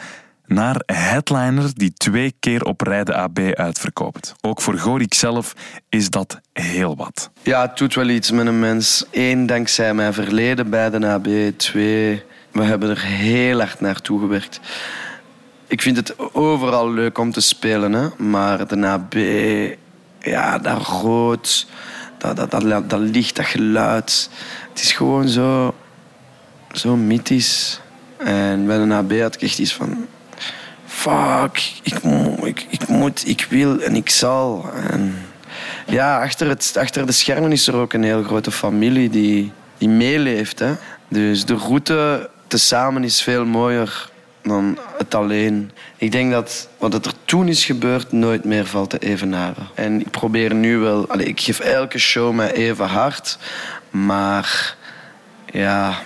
naar 0.50 0.82
headliner 0.86 1.70
die 1.74 1.92
twee 1.92 2.34
keer 2.40 2.64
op 2.64 2.80
rij 2.80 3.04
de 3.04 3.14
AB 3.14 3.38
uitverkoopt. 3.38 4.34
Ook 4.40 4.60
voor 4.60 4.78
Gorik 4.78 5.14
zelf 5.14 5.54
is 5.88 6.10
dat 6.10 6.40
heel 6.52 6.96
wat. 6.96 7.30
Ja, 7.42 7.60
het 7.60 7.76
doet 7.76 7.94
wel 7.94 8.08
iets 8.08 8.30
met 8.30 8.46
een 8.46 8.58
mens. 8.58 9.04
Eén, 9.10 9.46
dankzij 9.46 9.94
mijn 9.94 10.14
verleden 10.14 10.70
bij 10.70 10.90
de 10.90 11.06
AB. 11.06 11.26
Twee, 11.56 12.22
we 12.52 12.62
hebben 12.62 12.90
er 12.90 13.02
heel 13.04 13.58
hard 13.58 13.80
naartoe 13.80 14.20
gewerkt. 14.20 14.60
Ik 15.66 15.82
vind 15.82 15.96
het 15.96 16.34
overal 16.34 16.92
leuk 16.92 17.18
om 17.18 17.32
te 17.32 17.40
spelen, 17.40 17.92
hè? 17.92 18.08
maar 18.18 18.66
de 18.66 18.86
AB, 18.86 19.14
ja, 20.20 20.58
dat 20.58 20.86
rood, 20.86 21.66
dat, 22.18 22.36
dat, 22.36 22.50
dat, 22.90 23.00
licht, 23.00 23.36
dat 23.36 23.46
geluid. 23.46 24.30
Het 24.68 24.82
is 24.82 24.92
gewoon 24.92 25.28
zo, 25.28 25.74
zo 26.72 26.96
mythisch. 26.96 27.80
En 28.16 28.66
bij 28.66 28.86
de 28.86 28.94
AB 28.94 29.20
had 29.20 29.34
ik 29.34 29.42
echt 29.42 29.58
iets 29.58 29.74
van 29.74 30.06
fuck, 31.00 31.72
ik, 31.82 32.66
ik, 32.70 32.88
moet, 32.88 33.28
ik 33.28 33.46
wil 33.50 33.80
en 33.80 33.94
ik 33.94 34.10
zal. 34.10 34.70
En 34.90 35.14
ja, 35.86 36.22
achter, 36.22 36.48
het, 36.48 36.76
achter 36.78 37.06
de 37.06 37.12
schermen 37.12 37.52
is 37.52 37.66
er 37.66 37.74
ook 37.74 37.92
een 37.92 38.02
heel 38.02 38.22
grote 38.22 38.50
familie 38.50 39.10
die, 39.10 39.52
die 39.78 39.88
meeleeft. 39.88 40.58
Hè. 40.58 40.74
Dus 41.08 41.44
de 41.44 41.54
route 41.54 42.30
tezamen 42.46 43.04
is 43.04 43.22
veel 43.22 43.44
mooier 43.44 44.10
dan 44.42 44.78
het 44.98 45.14
alleen. 45.14 45.70
Ik 45.96 46.12
denk 46.12 46.32
dat 46.32 46.68
wat 46.78 46.94
er 46.94 47.12
toen 47.24 47.48
is 47.48 47.64
gebeurd 47.64 48.12
nooit 48.12 48.44
meer 48.44 48.66
valt 48.66 48.90
te 48.90 48.98
evenaren. 48.98 49.68
En 49.74 50.00
ik 50.00 50.10
probeer 50.10 50.54
nu 50.54 50.78
wel... 50.78 51.20
Ik 51.20 51.40
geef 51.40 51.60
elke 51.60 51.98
show 51.98 52.34
mij 52.34 52.52
even 52.52 52.86
hard. 52.86 53.38
Maar 53.90 54.76
ja... 55.46 55.98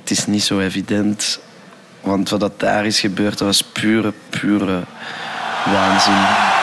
Het 0.00 0.10
is 0.10 0.26
niet 0.26 0.42
zo 0.42 0.60
evident 0.60 1.40
want 2.00 2.28
wat 2.28 2.60
daar 2.60 2.86
is 2.86 3.00
gebeurd, 3.00 3.38
dat 3.38 3.46
was 3.46 3.62
pure, 3.62 4.12
pure 4.30 4.82
waanzin. 5.64 6.59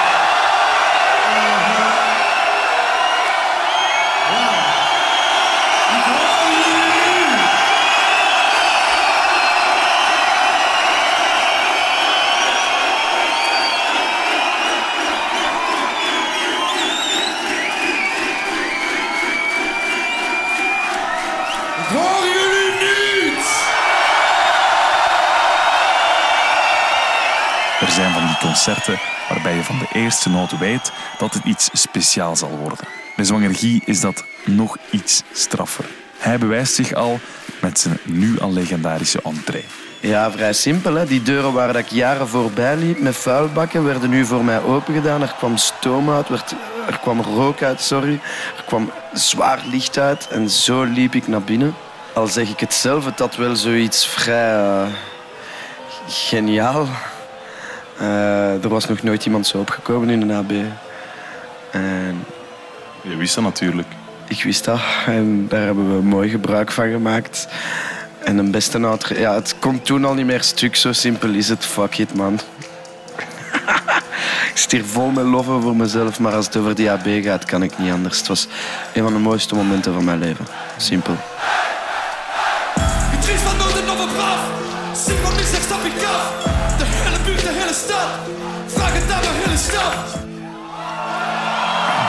De 29.79 29.99
eerste 29.99 30.29
noot 30.29 30.57
weet 30.57 30.91
dat 31.17 31.33
het 31.33 31.43
iets 31.43 31.69
speciaal 31.73 32.35
zal 32.35 32.49
worden. 32.49 32.87
Bij 33.15 33.25
Zwangergie 33.25 33.81
is 33.85 33.99
dat 33.99 34.23
nog 34.45 34.77
iets 34.91 35.23
straffer. 35.31 35.85
Hij 36.17 36.37
bewijst 36.37 36.73
zich 36.73 36.93
al 36.93 37.19
met 37.61 37.79
zijn 37.79 37.99
nu 38.03 38.39
al 38.39 38.53
legendarische 38.53 39.21
entree. 39.23 39.65
Ja, 39.99 40.31
vrij 40.31 40.53
simpel. 40.53 40.93
Hè? 40.95 41.05
Die 41.05 41.21
deuren 41.21 41.53
waar 41.53 41.75
ik 41.75 41.87
jaren 41.87 42.27
voorbij 42.27 42.75
liep 42.75 42.99
met 42.99 43.15
vuilbakken 43.15 43.83
werden 43.83 44.09
nu 44.09 44.25
voor 44.25 44.43
mij 44.43 44.61
opengedaan. 44.61 45.21
Er 45.21 45.35
kwam 45.37 45.57
stoom 45.57 46.09
uit, 46.09 46.29
er 46.87 46.99
kwam 47.01 47.21
rook 47.21 47.61
uit, 47.61 47.81
sorry. 47.81 48.19
Er 48.57 48.63
kwam 48.65 48.91
zwaar 49.13 49.63
licht 49.71 49.97
uit 49.97 50.27
en 50.27 50.49
zo 50.49 50.83
liep 50.83 51.15
ik 51.15 51.27
naar 51.27 51.41
binnen. 51.41 51.75
Al 52.13 52.27
zeg 52.27 52.49
ik 52.49 52.59
het 52.59 52.73
zelf, 52.73 53.05
het 53.05 53.19
had 53.19 53.35
wel 53.35 53.55
zoiets 53.55 54.07
vrij 54.07 54.55
uh, 54.55 54.87
geniaal. 56.07 56.87
Uh, 58.01 58.63
er 58.63 58.69
was 58.69 58.86
nog 58.86 59.03
nooit 59.03 59.25
iemand 59.25 59.47
zo 59.47 59.57
opgekomen 59.57 60.10
in 60.10 60.27
de 60.27 60.33
AB. 60.33 60.51
En 61.71 62.25
Je 63.01 63.15
wist 63.15 63.36
dat 63.36 63.43
natuurlijk. 63.43 63.88
Ik 64.27 64.43
wist 64.43 64.65
dat 64.65 64.79
en 65.05 65.47
daar 65.47 65.62
hebben 65.62 65.95
we 65.95 66.03
mooi 66.03 66.29
gebruik 66.29 66.71
van 66.71 66.89
gemaakt. 66.89 67.47
En 68.23 68.38
een 68.38 68.51
beste 68.51 68.79
ouder... 68.79 69.19
Ja, 69.19 69.33
het 69.33 69.55
komt 69.60 69.86
toen 69.86 70.05
al 70.05 70.13
niet 70.13 70.25
meer 70.25 70.43
stuk, 70.43 70.75
zo 70.75 70.93
simpel 70.93 71.29
is 71.29 71.49
het. 71.49 71.65
Fuck 71.65 71.97
it, 71.97 72.15
man. 72.15 72.33
ik 74.51 74.53
stier 74.53 74.86
vol 74.86 75.10
met 75.10 75.25
loven 75.25 75.62
voor 75.62 75.75
mezelf, 75.75 76.19
maar 76.19 76.33
als 76.33 76.45
het 76.45 76.57
over 76.57 76.75
die 76.75 76.91
AB 76.91 77.23
gaat, 77.23 77.45
kan 77.45 77.63
ik 77.63 77.77
niet 77.77 77.91
anders. 77.91 78.17
Het 78.17 78.27
was 78.27 78.47
een 78.93 79.03
van 79.03 79.13
de 79.13 79.19
mooiste 79.19 79.55
momenten 79.55 79.93
van 79.93 80.03
mijn 80.03 80.19
leven. 80.19 80.45
Simpel. 80.77 81.15
Ik 89.57 89.63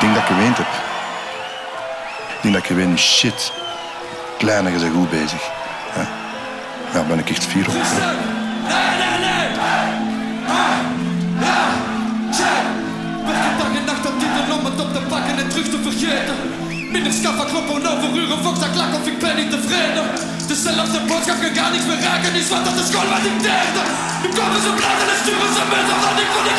denk 0.01 0.15
dat 0.15 0.23
ik 0.23 0.29
gewend 0.29 0.57
heb. 0.57 0.67
Ik 2.37 2.43
denk 2.43 2.55
dat 2.55 2.63
ik 2.63 2.69
gewend 2.69 2.99
shit. 2.99 3.53
Kleine 4.39 4.79
zijn 4.79 4.93
goed 4.93 5.11
bezig. 5.11 5.43
Ja. 6.93 7.03
Ben 7.03 7.19
ik 7.19 7.31
echt 7.31 7.45
fier 7.45 7.69
op. 7.69 7.73
Nee, 7.73 7.83
nee, 9.01 9.19
nee! 9.27 9.47
Check! 12.39 12.65
Werk 13.27 13.59
dag 13.59 13.73
en 13.79 13.85
nacht 13.85 14.07
op 14.07 14.21
dit 14.21 14.29
om 14.59 14.65
het 14.65 14.81
op 14.81 14.93
te 14.93 15.01
pakken 15.09 15.39
en 15.39 15.49
terug 15.49 15.69
te 15.69 15.79
vergeten. 15.83 16.37
Minder 16.93 17.13
schat 17.13 17.35
van 17.35 17.47
kloppen 17.47 17.87
over 17.93 18.09
uren, 18.21 18.43
vocht 18.43 18.61
dat 18.61 18.71
klak 18.73 18.95
of 18.95 19.07
ik 19.07 19.19
ben 19.19 19.37
niet 19.37 19.51
tevreden. 19.51 20.05
Dezelfde 20.47 21.01
boodschap 21.09 21.41
kan 21.41 21.55
gar 21.55 21.71
niks 21.71 21.85
meer 21.85 22.01
raken, 22.01 22.35
is 22.35 22.49
wat 22.49 22.65
dat 22.65 22.77
de 22.77 22.85
school 22.91 23.09
wat 23.15 23.25
ik 23.31 23.37
deelde. 23.47 23.83
Nu 24.23 24.29
komen 24.39 24.61
ze 24.65 24.71
bladen 24.79 25.09
en 25.13 25.19
sturen 25.23 25.53
ze 25.57 25.63
met 25.73 25.85
dat 25.89 26.19
ik 26.23 26.29
van 26.35 26.47
ik 26.53 26.59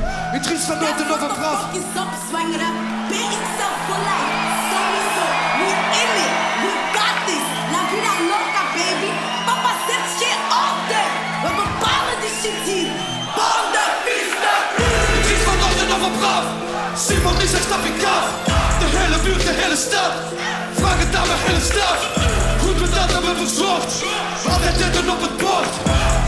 Ik 0.33 0.41
triest 0.41 0.65
van 0.65 0.77
noten 0.77 1.07
over 1.13 1.29
graf 1.29 1.59
Is 1.73 2.01
op 2.03 2.11
zwangere 2.29 2.69
BXL 3.09 3.75
for 3.87 3.99
life 4.09 4.37
Sowieso, 4.71 5.25
we're 5.59 5.83
in 6.01 6.11
it 6.25 6.33
We 6.63 6.71
got 6.97 7.15
this 7.27 7.47
La 7.73 7.81
vida 7.91 8.13
loca 8.31 8.63
baby 8.77 9.11
Papa 9.47 9.71
zet 9.87 10.05
shit 10.17 10.39
all 10.59 10.75
day 10.91 11.09
We 11.43 11.49
bepalen 11.59 12.17
die 12.23 12.33
shit 12.41 12.59
hier 12.67 12.91
Banden, 13.35 13.91
vies, 14.05 14.31
Niemand 17.09 17.39
die 17.39 17.49
zegt 17.49 17.63
stap 17.63 17.83
ik 17.85 18.03
af. 18.03 18.25
De 18.79 18.87
hele 18.97 19.17
buurt, 19.23 19.45
de 19.45 19.55
hele 19.61 19.75
stad. 19.75 20.13
Vraag 20.79 20.97
het 21.03 21.15
aan 21.15 21.27
mijn 21.27 21.39
hele 21.47 21.63
stad. 21.71 21.99
Goed 22.61 22.77
betaald 22.83 23.11
hebben 23.11 23.31
we 23.33 23.37
verzorgd. 23.45 23.91
Altijd 24.53 24.75
eten 24.85 25.09
op 25.09 25.21
het 25.21 25.37
bord. 25.37 25.73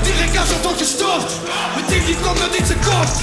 Die 0.04 0.14
reka's 0.22 0.50
wordt 0.50 0.68
ook 0.68 0.78
gestort. 0.78 1.30
Mijn 1.76 1.86
team 1.86 2.06
die 2.06 2.18
komt 2.26 2.40
er 2.40 2.52
niet 2.58 2.68
te 2.68 2.78
kort. 2.90 3.16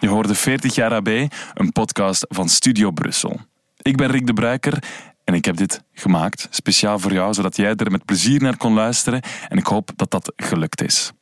Je 0.00 0.08
hoorde 0.08 0.34
40 0.34 0.74
jaar 0.74 0.92
AB, 0.92 1.08
een 1.54 1.72
podcast 1.72 2.26
van 2.28 2.48
Studio 2.48 2.90
Brussel. 2.90 3.40
Ik 3.82 3.96
ben 3.96 4.10
Rick 4.10 4.26
de 4.26 4.32
Bruiker 4.32 4.82
en 5.24 5.34
ik 5.34 5.44
heb 5.44 5.56
dit 5.56 5.82
gemaakt, 5.92 6.46
speciaal 6.50 6.98
voor 6.98 7.12
jou, 7.12 7.34
zodat 7.34 7.56
jij 7.56 7.74
er 7.74 7.90
met 7.90 8.04
plezier 8.04 8.42
naar 8.42 8.56
kon 8.56 8.74
luisteren 8.74 9.22
en 9.48 9.58
ik 9.58 9.66
hoop 9.66 9.90
dat 9.96 10.10
dat 10.10 10.32
gelukt 10.36 10.82
is. 10.82 11.12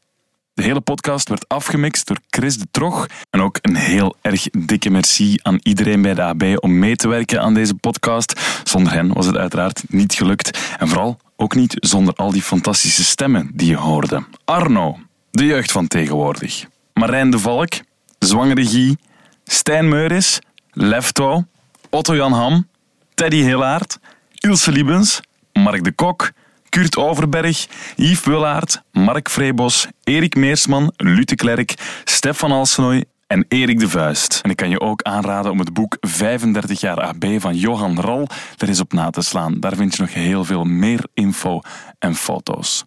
De 0.54 0.62
hele 0.62 0.80
podcast 0.80 1.28
werd 1.28 1.48
afgemixt 1.48 2.06
door 2.06 2.18
Chris 2.28 2.58
de 2.58 2.66
Trog. 2.70 3.06
En 3.30 3.40
ook 3.40 3.58
een 3.60 3.76
heel 3.76 4.16
erg 4.20 4.42
dikke 4.50 4.90
merci 4.90 5.38
aan 5.42 5.58
iedereen 5.62 6.02
bij 6.02 6.14
de 6.14 6.22
AB 6.22 6.42
om 6.60 6.78
mee 6.78 6.96
te 6.96 7.08
werken 7.08 7.40
aan 7.40 7.54
deze 7.54 7.74
podcast. 7.74 8.60
Zonder 8.64 8.92
hen 8.92 9.12
was 9.12 9.26
het 9.26 9.36
uiteraard 9.36 9.82
niet 9.88 10.14
gelukt. 10.14 10.58
En 10.78 10.88
vooral 10.88 11.18
ook 11.36 11.54
niet 11.54 11.76
zonder 11.76 12.14
al 12.14 12.30
die 12.30 12.42
fantastische 12.42 13.04
stemmen 13.04 13.50
die 13.54 13.68
je 13.68 13.76
hoorde. 13.76 14.24
Arno, 14.44 14.98
de 15.30 15.44
jeugd 15.44 15.72
van 15.72 15.86
tegenwoordig. 15.86 16.66
Marijn 16.92 17.30
de 17.30 17.38
Valk, 17.38 17.72
Zwangere 18.18 18.66
Guy, 18.66 18.96
Stijn 19.44 19.88
Meuris, 19.88 20.38
Lefto, 20.70 21.44
Otto-Jan 21.90 22.32
Ham, 22.32 22.68
Teddy 23.14 23.42
Hillaert, 23.42 23.98
Ilse 24.34 24.72
Liebens, 24.72 25.20
Mark 25.52 25.84
de 25.84 25.92
Kok, 25.92 26.32
Kurt 26.68 26.96
Overberg, 26.96 27.66
Yves 27.96 28.24
Willaert, 28.24 28.82
Mark 28.92 29.30
Vreebos, 29.30 29.86
Erik 30.04 30.36
Meersman, 30.36 30.92
Lute 30.96 31.34
Klerk, 31.34 31.74
Stefan 32.04 32.52
Alsenoy 32.52 33.04
en 33.26 33.44
Erik 33.48 33.78
de 33.78 33.88
Vuist. 33.88 34.40
En 34.42 34.50
ik 34.50 34.56
kan 34.56 34.70
je 34.70 34.80
ook 34.80 35.02
aanraden 35.02 35.50
om 35.50 35.58
het 35.58 35.72
boek 35.72 35.96
35 36.00 36.80
jaar 36.80 37.00
AB 37.00 37.24
van 37.38 37.56
Johan 37.56 38.00
Ral 38.00 38.26
er 38.56 38.68
eens 38.68 38.80
op 38.80 38.92
na 38.92 39.10
te 39.10 39.22
slaan. 39.22 39.60
Daar 39.60 39.76
vind 39.76 39.96
je 39.96 40.02
nog 40.02 40.14
heel 40.14 40.44
veel 40.44 40.64
meer 40.64 41.06
info 41.14 41.60
en 41.98 42.14
foto's. 42.14 42.84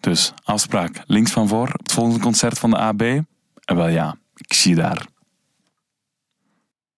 Dus 0.00 0.32
afspraak 0.44 1.02
links 1.06 1.30
van 1.30 1.48
voor, 1.48 1.68
het 1.76 1.92
volgende 1.92 2.20
concert 2.20 2.58
van 2.58 2.70
de 2.70 2.76
AB. 2.76 3.02
En 3.64 3.76
wel 3.76 3.88
ja, 3.88 4.16
ik 4.42 4.52
zie 4.52 4.76
je 4.76 4.82
daar. 4.82 5.11